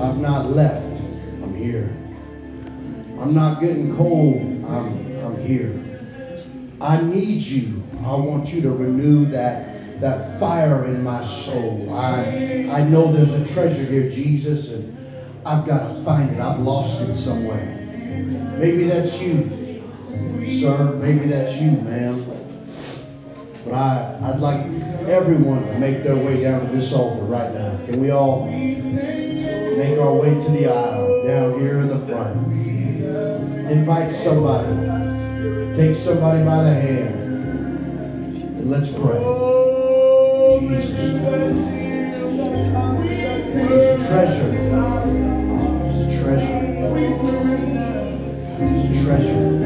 I've 0.02 0.18
not 0.18 0.50
left. 0.50 0.84
I'm 1.40 1.54
here. 1.54 1.88
I'm 3.20 3.32
not 3.32 3.60
getting 3.60 3.96
cold. 3.96 4.40
I'm, 4.64 5.24
I'm 5.24 5.46
here. 5.46 5.72
I 6.80 7.00
need 7.00 7.42
you. 7.42 7.80
I 8.00 8.14
want 8.16 8.48
you 8.48 8.60
to 8.62 8.70
renew 8.70 9.26
that, 9.26 10.00
that 10.00 10.40
fire 10.40 10.86
in 10.86 11.04
my 11.04 11.24
soul. 11.24 11.94
I, 11.94 12.68
I 12.68 12.82
know 12.82 13.12
there's 13.12 13.32
a 13.32 13.46
treasure 13.54 13.84
here, 13.84 14.10
Jesus, 14.10 14.70
and 14.70 14.96
I've 15.46 15.64
got 15.64 15.94
to 15.94 16.04
find 16.04 16.30
it. 16.30 16.40
I've 16.40 16.58
lost 16.58 17.00
it 17.02 17.14
somewhere. 17.14 17.66
Maybe 18.58 18.84
that's 18.84 19.20
you, 19.20 19.80
sir. 20.60 20.92
Maybe 20.94 21.28
that's 21.28 21.54
you, 21.56 21.70
ma'am. 21.70 22.27
But 23.64 23.74
I, 23.74 24.18
I'd 24.22 24.40
like 24.40 24.66
everyone 25.08 25.66
to 25.66 25.78
make 25.78 26.02
their 26.02 26.16
way 26.16 26.42
down 26.42 26.66
to 26.66 26.72
this 26.74 26.92
altar 26.92 27.22
right 27.22 27.52
now. 27.52 27.76
Can 27.86 28.00
we 28.00 28.10
all 28.10 28.46
make 28.46 29.98
our 29.98 30.14
way 30.14 30.34
to 30.34 30.50
the 30.50 30.66
aisle 30.66 31.26
down 31.26 31.58
here 31.60 31.80
in 31.80 31.88
the 31.88 31.98
front? 32.06 32.52
Invite 33.70 34.12
somebody. 34.12 34.68
Take 35.76 35.96
somebody 35.96 36.42
by 36.44 36.64
the 36.64 36.74
hand. 36.74 37.14
And 38.34 38.70
let's 38.70 38.88
pray. 38.88 39.18
Jesus. 40.60 40.90
There's 43.54 44.02
a 44.02 44.08
treasure. 44.08 44.48
There's 44.50 44.68
a 46.00 46.22
treasure. 46.22 46.58
There's 48.58 48.82
a 48.84 49.04
treasure 49.04 49.57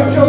your 0.00 0.10
joy. 0.10 0.25